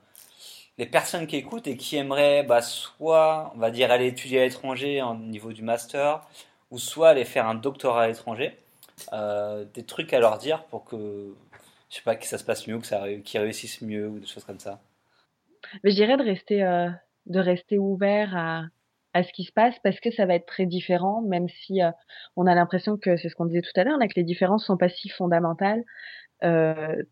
[0.78, 4.44] les personnes qui écoutent et qui aimeraient bah, soit, on va dire, aller étudier à
[4.44, 6.26] l'étranger au niveau du master,
[6.72, 8.58] ou soit aller faire un doctorat à l'étranger,
[9.14, 11.34] euh, des trucs à leur dire pour que,
[11.90, 14.44] je sais pas, que ça se passe mieux, que qu'ils réussissent mieux ou des choses
[14.44, 14.82] comme ça.
[15.84, 16.90] Mais je dirais de rester, euh,
[17.28, 21.22] de rester ouvert à, ce qui se passe parce que ça va être très différent,
[21.22, 21.92] même si euh,
[22.38, 24.78] on a l'impression que c'est ce qu'on disait tout à l'heure, que les différences sont
[24.78, 25.84] pas si fondamentales.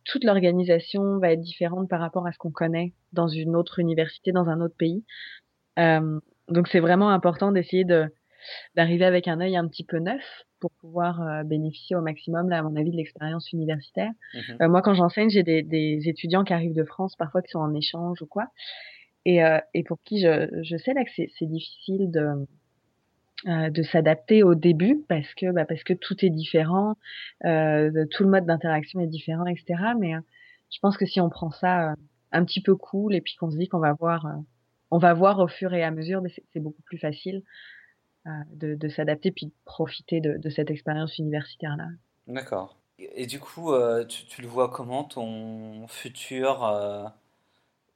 [0.06, 4.32] Toute l'organisation va être différente par rapport à ce qu'on connaît dans une autre université,
[4.32, 5.04] dans un autre pays.
[5.78, 8.12] Donc c'est vraiment important d'essayer de
[8.76, 10.24] d'arriver avec un œil un petit peu neuf
[10.60, 14.12] pour pouvoir euh, bénéficier au maximum, là, à mon avis, de l'expérience universitaire.
[14.34, 17.52] Mmh euh, moi, quand j'enseigne, j'ai des, des, étudiants qui arrivent de France, parfois qui
[17.52, 18.48] sont en échange ou quoi,
[19.26, 22.48] et, euh, et pour qui je, je sais là que c'est difficile de
[23.46, 26.96] de s'adapter au début parce que bah, parce que tout est différent,
[27.46, 29.82] euh, tout le mode d'interaction est différent, etc.
[29.98, 30.12] Mais
[30.70, 31.94] je pense que si on prend ça
[32.34, 34.28] un petit peu cool et puis qu'on se dit qu'on va voir,
[34.92, 36.22] on va voir au fur et à mesure,
[36.52, 37.42] c'est beaucoup plus facile
[38.26, 41.88] de, de s'adapter puis de profiter de, de cette expérience universitaire-là.
[42.28, 42.78] D'accord.
[43.00, 47.06] Et du coup, euh, tu, tu, le vois comment ton futur euh,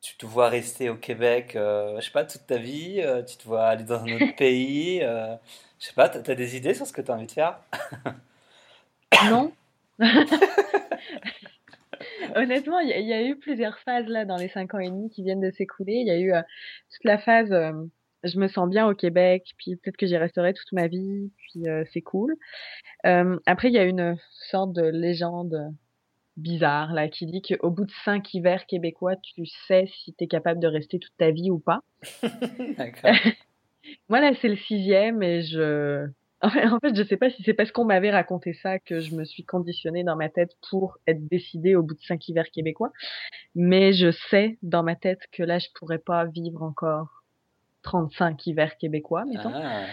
[0.01, 3.43] Tu te vois rester au Québec, euh, je sais pas, toute ta vie Tu te
[3.43, 5.37] vois aller dans un autre pays Je
[5.79, 7.59] sais pas, tu as, des idées sur ce que tu as envie de faire?
[9.25, 9.53] Non.
[12.35, 15.11] Honnêtement, il y, y, a eu plusieurs phases là dans les cinq ans et demi
[15.11, 15.93] qui viennent de s'écouler.
[15.93, 16.33] Il y a eu
[16.91, 17.53] toute la phase
[18.23, 21.67] je me sens bien au Québec, puis peut-être que j'y resterai toute ma vie, puis
[21.67, 22.35] euh, c'est cool.
[23.05, 24.17] Euh, après, il y a une
[24.49, 25.73] sorte de légende
[26.35, 30.27] bizarre là qui dit qu'au bout de cinq hivers québécois, tu sais si tu es
[30.27, 31.81] capable de rester toute ta vie ou pas.
[32.77, 33.11] D'accord.
[34.09, 36.07] Moi là, c'est le sixième et je
[36.43, 39.23] en fait, je sais pas si c'est parce qu'on m'avait raconté ça que je me
[39.23, 42.91] suis conditionnée dans ma tête pour être décidée au bout de cinq hivers québécois.
[43.55, 47.22] Mais je sais dans ma tête que là, je pourrais pas vivre encore
[47.83, 49.51] 35 hivers québécois, mettons.
[49.53, 49.85] Ah,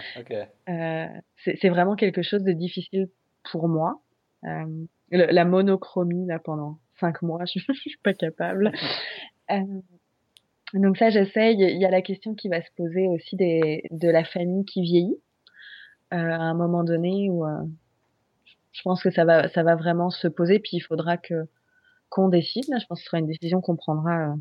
[0.69, 1.07] euh,
[1.43, 3.09] c'est vraiment quelque chose de difficile
[3.51, 4.01] pour moi.
[4.45, 8.71] Euh, la monochromie, là, pendant 5 mois, je, je suis pas capable.
[9.49, 9.81] Euh,
[10.73, 11.57] donc ça, j'essaye.
[11.59, 14.81] Il y a la question qui va se poser aussi des, de la famille qui
[14.81, 15.17] vieillit.
[16.09, 17.43] à un moment donné où
[18.71, 20.59] je pense que ça va, ça va vraiment se poser.
[20.59, 21.49] Puis il faudra que
[22.07, 22.65] qu'on décide.
[22.69, 24.35] Là, je pense que ce sera une décision qu'on prendra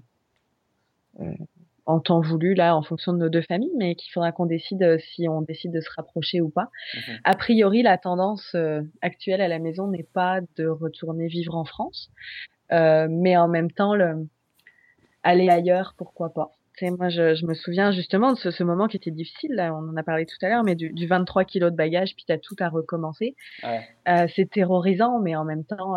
[1.91, 4.83] en temps voulu là en fonction de nos deux familles, mais qu'il faudra qu'on décide
[4.83, 6.69] euh, si on décide de se rapprocher ou pas.
[6.95, 7.19] Mhm.
[7.25, 11.65] A priori, la tendance euh, actuelle à la maison n'est pas de retourner vivre en
[11.65, 12.11] France,
[12.73, 14.29] euh, mais en même temps, le,
[15.23, 16.51] aller ailleurs, pourquoi pas.
[16.79, 19.53] C'est moi, je, me souviens justement de ce, moment qui était difficile.
[19.53, 22.25] Là, on en a parlé tout à l'heure, mais du, 23 kilos de bagages, puis
[22.27, 23.35] t'as tout à recommencer.
[24.35, 25.97] c'est terrorisant, mais en même temps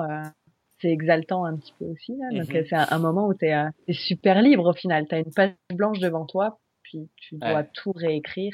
[0.83, 2.15] c'est exaltant un petit peu aussi.
[2.17, 2.37] Là.
[2.37, 2.65] Donc mhm.
[2.69, 5.07] c'est un, moment où tu es, euh, super libre au final.
[5.07, 8.53] Tu as une page blanche devant toi, puis tu dois tout réécrire.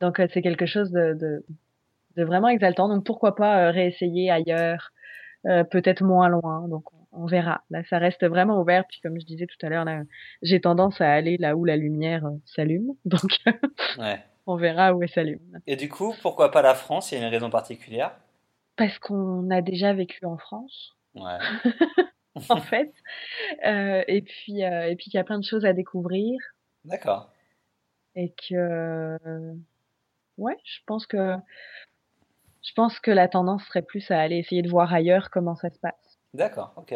[0.00, 1.44] Donc euh, c'est quelque chose de, de,
[2.16, 2.88] de, vraiment exaltant.
[2.88, 4.90] Donc pourquoi pas euh, réessayer ailleurs,
[5.44, 6.66] peut-être moins loin.
[6.68, 7.62] Donc on verra.
[7.70, 8.84] Là, ça reste vraiment ouvert.
[8.88, 9.86] Puis comme je disais tout à l'heure,
[10.42, 12.94] j'ai tendance à aller là où la lumière s'allume.
[13.04, 13.30] Donc
[14.46, 15.60] on verra où elle s'allume.
[15.68, 17.12] Et du coup, pourquoi pas la France?
[17.12, 18.16] Il y a une raison particulière?
[18.76, 20.96] Parce qu'on a déjà vécu en France.
[21.14, 21.38] Ouais.
[22.48, 22.92] en fait.
[23.66, 26.38] Euh, et puis, euh, et puis qu'il y a plein de choses à découvrir.
[26.84, 27.30] D'accord.
[28.14, 29.18] Et que,
[30.36, 31.36] ouais, je pense que
[32.62, 35.70] je pense que la tendance serait plus à aller essayer de voir ailleurs comment ça
[35.70, 36.20] se passe.
[36.32, 36.94] D'accord, ok.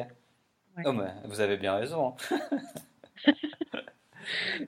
[0.84, 0.92] Oh,
[1.24, 2.14] vous avez bien raison.
[2.30, 2.38] Hein.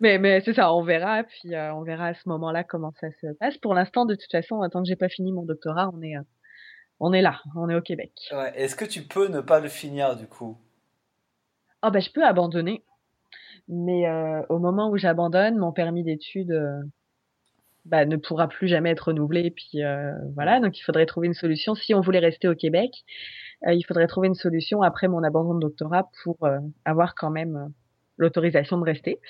[0.01, 3.09] mais mais c'est ça, on verra, puis euh, on verra à ce moment-là comment ça
[3.21, 3.59] se passe.
[3.59, 6.15] Pour l'instant, de toute façon, tant que j'ai pas fini mon doctorat, on est,
[7.01, 8.13] on est là, on est au Québec.
[8.33, 8.53] Ouais.
[8.57, 10.57] Est-ce que tu peux ne pas le finir du coup?
[11.83, 12.83] Ah ben, je peux abandonner,
[13.69, 16.61] mais euh, au moment où j'abandonne, mon permis d'études
[17.85, 19.51] bah, ne pourra plus jamais être renouvelé.
[19.51, 19.81] Puis
[20.35, 21.75] voilà, donc il faudrait trouver une solution.
[21.75, 22.91] Si on voulait rester au Québec,
[23.67, 26.37] il faudrait trouver une solution après mon abandon de doctorat pour
[26.85, 27.73] avoir quand même
[28.17, 29.21] l'autorisation de rester.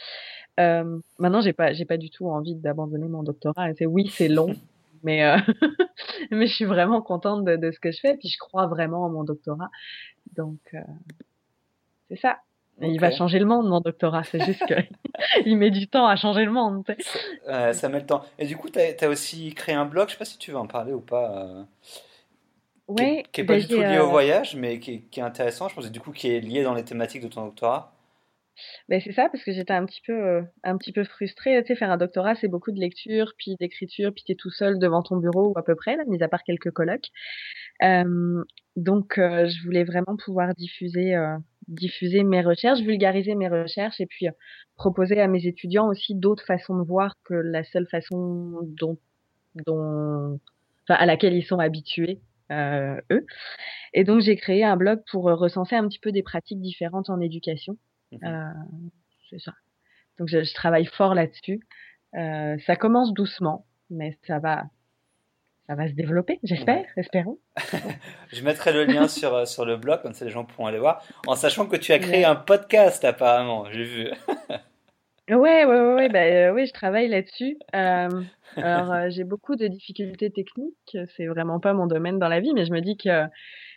[0.59, 3.73] Euh, maintenant, j'ai pas, j'ai pas du tout envie d'abandonner mon doctorat.
[3.75, 4.55] C'est oui, c'est long,
[5.03, 5.39] mais euh,
[6.31, 8.17] mais je suis vraiment contente de, de, ce que je fais.
[8.17, 9.71] Puis je crois vraiment en mon doctorat.
[10.37, 10.81] Donc euh,
[12.09, 12.39] c'est ça.
[12.81, 14.23] Il va changer le monde, mon doctorat.
[14.23, 16.85] C'est juste qu'il met du temps à changer le monde.
[17.47, 18.23] ça met le temps.
[18.39, 20.09] Et du coup, tu as, aussi créé un blog.
[20.09, 21.45] Je sais pas si tu veux en parler ou pas.
[21.45, 21.65] Euh,
[22.87, 23.25] oui.
[23.33, 25.69] Qui n'est pas ben, du tout lié au voyage, mais qui, qui, est intéressant.
[25.69, 27.93] Je pense, et du coup, qui est lié dans les thématiques de ton doctorat.
[28.89, 31.61] Ben c'est ça parce que j'étais un petit peu euh, un petit peu frustrée.
[31.63, 34.79] Tu sais, faire un doctorat, c'est beaucoup de lecture, puis d'écriture, puis t'es tout seul
[34.79, 37.09] devant ton bureau ou à peu près, là, mis à part quelques colloques.
[37.83, 38.45] Euh,
[38.77, 41.37] donc, euh, je voulais vraiment pouvoir diffuser euh,
[41.69, 44.27] diffuser mes recherches, vulgariser mes recherches, et puis
[44.77, 48.99] proposer à mes étudiants aussi d'autres façons de voir que la seule façon dont
[49.67, 50.41] dont
[50.89, 53.27] enfin, à laquelle ils sont habitués eux.
[53.95, 57.21] Et donc, j'ai créé un blog pour recenser un petit peu des pratiques différentes en
[57.21, 57.77] éducation.
[58.13, 58.53] Mmh euh,
[59.31, 59.53] c'est ça.
[60.19, 61.61] Donc je, je travaille fort là-dessus.
[62.15, 64.65] Euh, ça commence doucement, mais ça va,
[65.67, 67.39] ça va se développer, j'espère, espérons.
[68.33, 70.79] je mettrai le lien sur, euh, sur le blog, comme ça les gens pourront aller
[70.79, 74.11] voir, en sachant que tu as créé un podcast apparemment, j'ai vu.
[75.29, 77.59] ouais, ouais, ouais, ouais, bah, oui, je travaille là-dessus.
[77.75, 78.09] Euh,
[78.57, 82.65] alors j'ai beaucoup de difficultés techniques, c'est vraiment pas mon domaine dans la vie, mais
[82.65, 83.27] je me dis que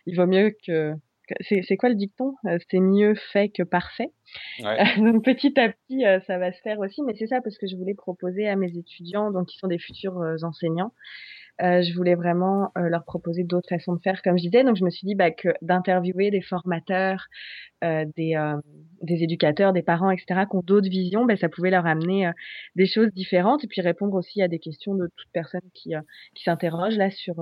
[0.06, 0.94] il vaut mieux que
[1.42, 2.36] c'est quoi le dicton?
[2.46, 4.12] Euh, C'est mieux fait que parfait.
[4.98, 7.68] donc petit à petit, euh, ça va se faire aussi, mais c'est ça parce que
[7.68, 10.94] je voulais proposer à mes étudiants, donc qui sont des futurs euh, enseignants,
[11.60, 14.64] je voulais vraiment leur proposer d'autres façons de faire, comme je disais.
[14.64, 17.28] Donc je me suis dit bah, que d'interviewer des formateurs,
[17.84, 18.36] des,
[19.04, 22.32] des éducateurs, des parents, etc., qui ont d'autres visions, bah, ça pouvait leur amener
[22.76, 25.94] des choses différentes et puis répondre aussi à des questions de toute personne qui,
[26.34, 27.36] qui s'interroge là sur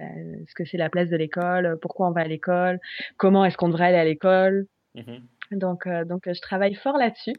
[0.00, 0.06] bah,
[0.48, 2.80] ce que c'est la place de l'école, pourquoi on va à l'école,
[3.18, 4.66] comment est-ce qu'on devrait aller à l'école.
[4.94, 5.18] Mmh
[5.52, 7.34] donc, euh, donc, je travaille fort là-dessus.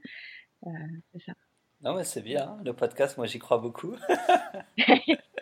[0.67, 0.69] Euh,
[1.13, 1.31] c'est ça.
[1.81, 2.57] Non, mais c'est bien.
[2.65, 3.95] Le podcast, moi, j'y crois beaucoup.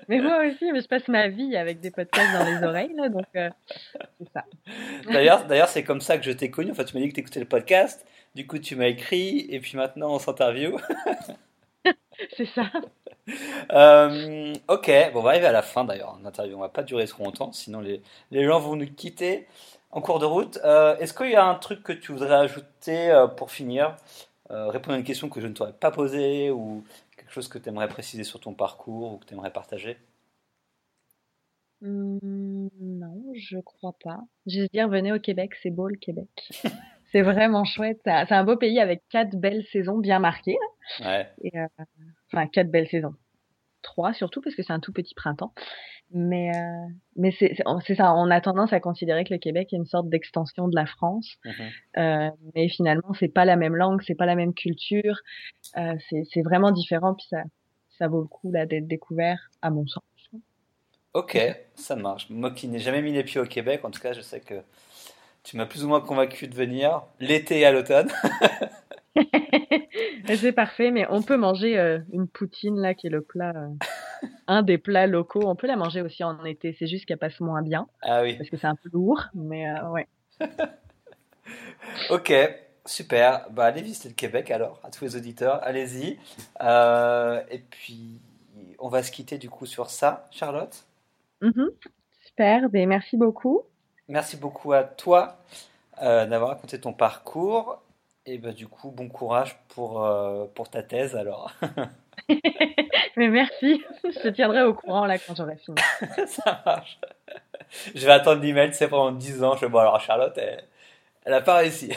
[0.07, 3.09] mais moi aussi, mais je passe ma vie avec des podcasts dans les oreilles, là,
[3.09, 3.49] donc euh,
[4.19, 4.45] c'est ça.
[5.11, 6.71] D'ailleurs, d'ailleurs, c'est comme ça que je t'ai connu.
[6.71, 8.05] Enfin, tu m'as dit que tu écoutais le podcast.
[8.35, 10.77] Du coup, tu m'as écrit, et puis maintenant, on s'interview.
[12.37, 12.71] c'est ça.
[13.71, 16.17] Euh, ok, bon, on va arriver à la fin d'ailleurs.
[16.23, 18.01] L'interview, on va pas durer trop longtemps, sinon les,
[18.31, 19.47] les gens vont nous quitter
[19.91, 20.57] en cours de route.
[20.63, 23.95] Euh, est-ce qu'il y a un truc que tu voudrais ajouter euh, pour finir?
[24.49, 26.83] Répondre à une question que je ne t'aurais pas posée ou
[27.15, 29.97] quelque chose que tu aimerais préciser sur ton parcours ou que tu aimerais partager?
[31.81, 34.19] Mmh, Non, je crois pas.
[34.47, 36.29] Juste dire, venez au Québec, c'est beau le Québec.
[37.11, 38.01] c'est vraiment chouette.
[38.03, 40.57] C'est un beau pays avec quatre belles saisons bien marquées.
[40.99, 41.29] Ouais.
[41.43, 41.51] Et,
[42.31, 43.13] enfin quatre belles saisons.
[43.81, 45.53] Trois surtout parce que c'est un tout petit printemps.
[46.11, 47.55] Mais euh, mais c'est
[47.95, 48.13] ça.
[48.15, 51.37] On a tendance à considérer que le Québec est une sorte d'extension de la France,
[51.45, 51.51] mmh
[51.97, 55.19] euh, mais finalement c'est pas la même langue, c'est pas la même culture.
[55.77, 57.13] Euh, c'est vraiment différent.
[57.13, 57.43] Puis ça
[57.99, 60.03] ça vaut le coup d'être découvert à mon sens.
[61.13, 61.37] Ok,
[61.75, 62.29] ça marche.
[62.29, 64.61] Moi qui n'ai jamais mis les pieds au Québec, en tout cas, je sais que
[65.43, 68.09] tu m'as plus ou moins convaincu de venir l'été et à l'automne.
[70.35, 74.27] c'est parfait, mais on peut manger euh, une poutine là qui est le plat, euh,
[74.47, 75.43] un des plats locaux.
[75.45, 76.75] On peut la manger aussi en été.
[76.77, 77.87] C'est juste qu'elle passe moins bien.
[78.01, 78.35] Ah oui.
[78.37, 80.07] Parce que c'est un peu lourd, mais euh, ouais.
[82.09, 82.33] ok,
[82.85, 83.49] super.
[83.51, 85.59] Bah allez visiter le Québec alors à tous les auditeurs.
[85.63, 86.17] Allez-y.
[87.51, 88.21] et puis
[88.79, 90.85] on va se quitter du coup sur ça, Charlotte?
[91.41, 91.69] Mm-hmm.
[92.25, 92.69] Super.
[92.69, 93.63] Ben, merci beaucoup.
[94.07, 95.37] Merci beaucoup à toi
[96.01, 97.81] d'avoir raconté ton parcours.
[98.31, 101.51] Et bah, du coup, bon courage pour, euh, pour ta thèse alors.
[103.17, 105.75] Mais merci, je te tiendrai au courant là quand j'aurai fini.
[106.27, 106.99] Ça marche.
[107.95, 109.55] Je vais attendre l'email, c'est pendant 10 ans.
[109.55, 110.63] Je vais bon alors Charlotte, elle,
[111.25, 111.91] elle a pas réussi.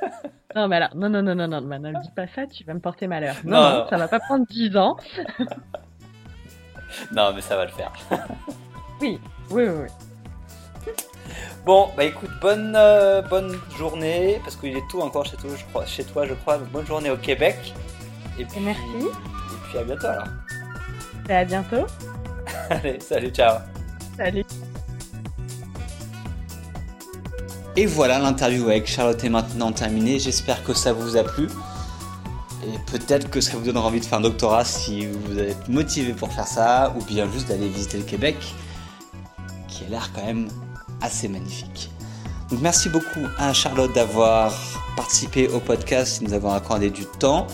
[0.56, 2.80] non, mais alors, non, non, non, non, non, ne dis pas ça, tu vas me
[2.80, 3.36] porter malheur.
[3.44, 3.88] Non, non, non.
[3.90, 4.96] ça va pas prendre 10 ans.
[7.12, 7.92] non, mais ça va le faire.
[9.02, 9.20] oui,
[9.50, 9.82] oui, oui.
[9.82, 10.03] oui.
[11.64, 15.64] Bon, bah écoute, bonne, euh, bonne journée, parce qu'il est tout encore chez toi, je
[15.64, 16.58] crois, chez toi, je crois.
[16.58, 17.74] bonne journée au Québec.
[18.38, 18.82] Et puis, Merci.
[18.82, 20.28] Et puis à bientôt alors.
[21.28, 21.86] Et à bientôt.
[22.70, 23.58] Allez, salut, ciao.
[24.16, 24.44] Salut.
[27.76, 30.18] Et voilà, l'interview avec Charlotte est maintenant terminée.
[30.18, 31.48] J'espère que ça vous a plu.
[32.62, 36.12] Et peut-être que ça vous donnera envie de faire un doctorat si vous êtes motivé
[36.12, 38.36] pour faire ça, ou bien juste d'aller visiter le Québec,
[39.66, 40.48] qui a l'air quand même
[41.28, 41.90] magnifique.
[42.50, 44.52] Donc merci beaucoup à Charlotte d'avoir
[44.96, 47.46] participé au podcast, nous avoir accordé du temps.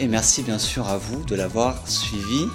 [0.00, 2.46] Et merci bien sûr à vous de l'avoir suivi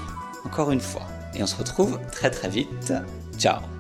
[0.44, 1.04] encore une fois.
[1.36, 2.94] Et on se retrouve très très vite.
[3.38, 3.77] Ciao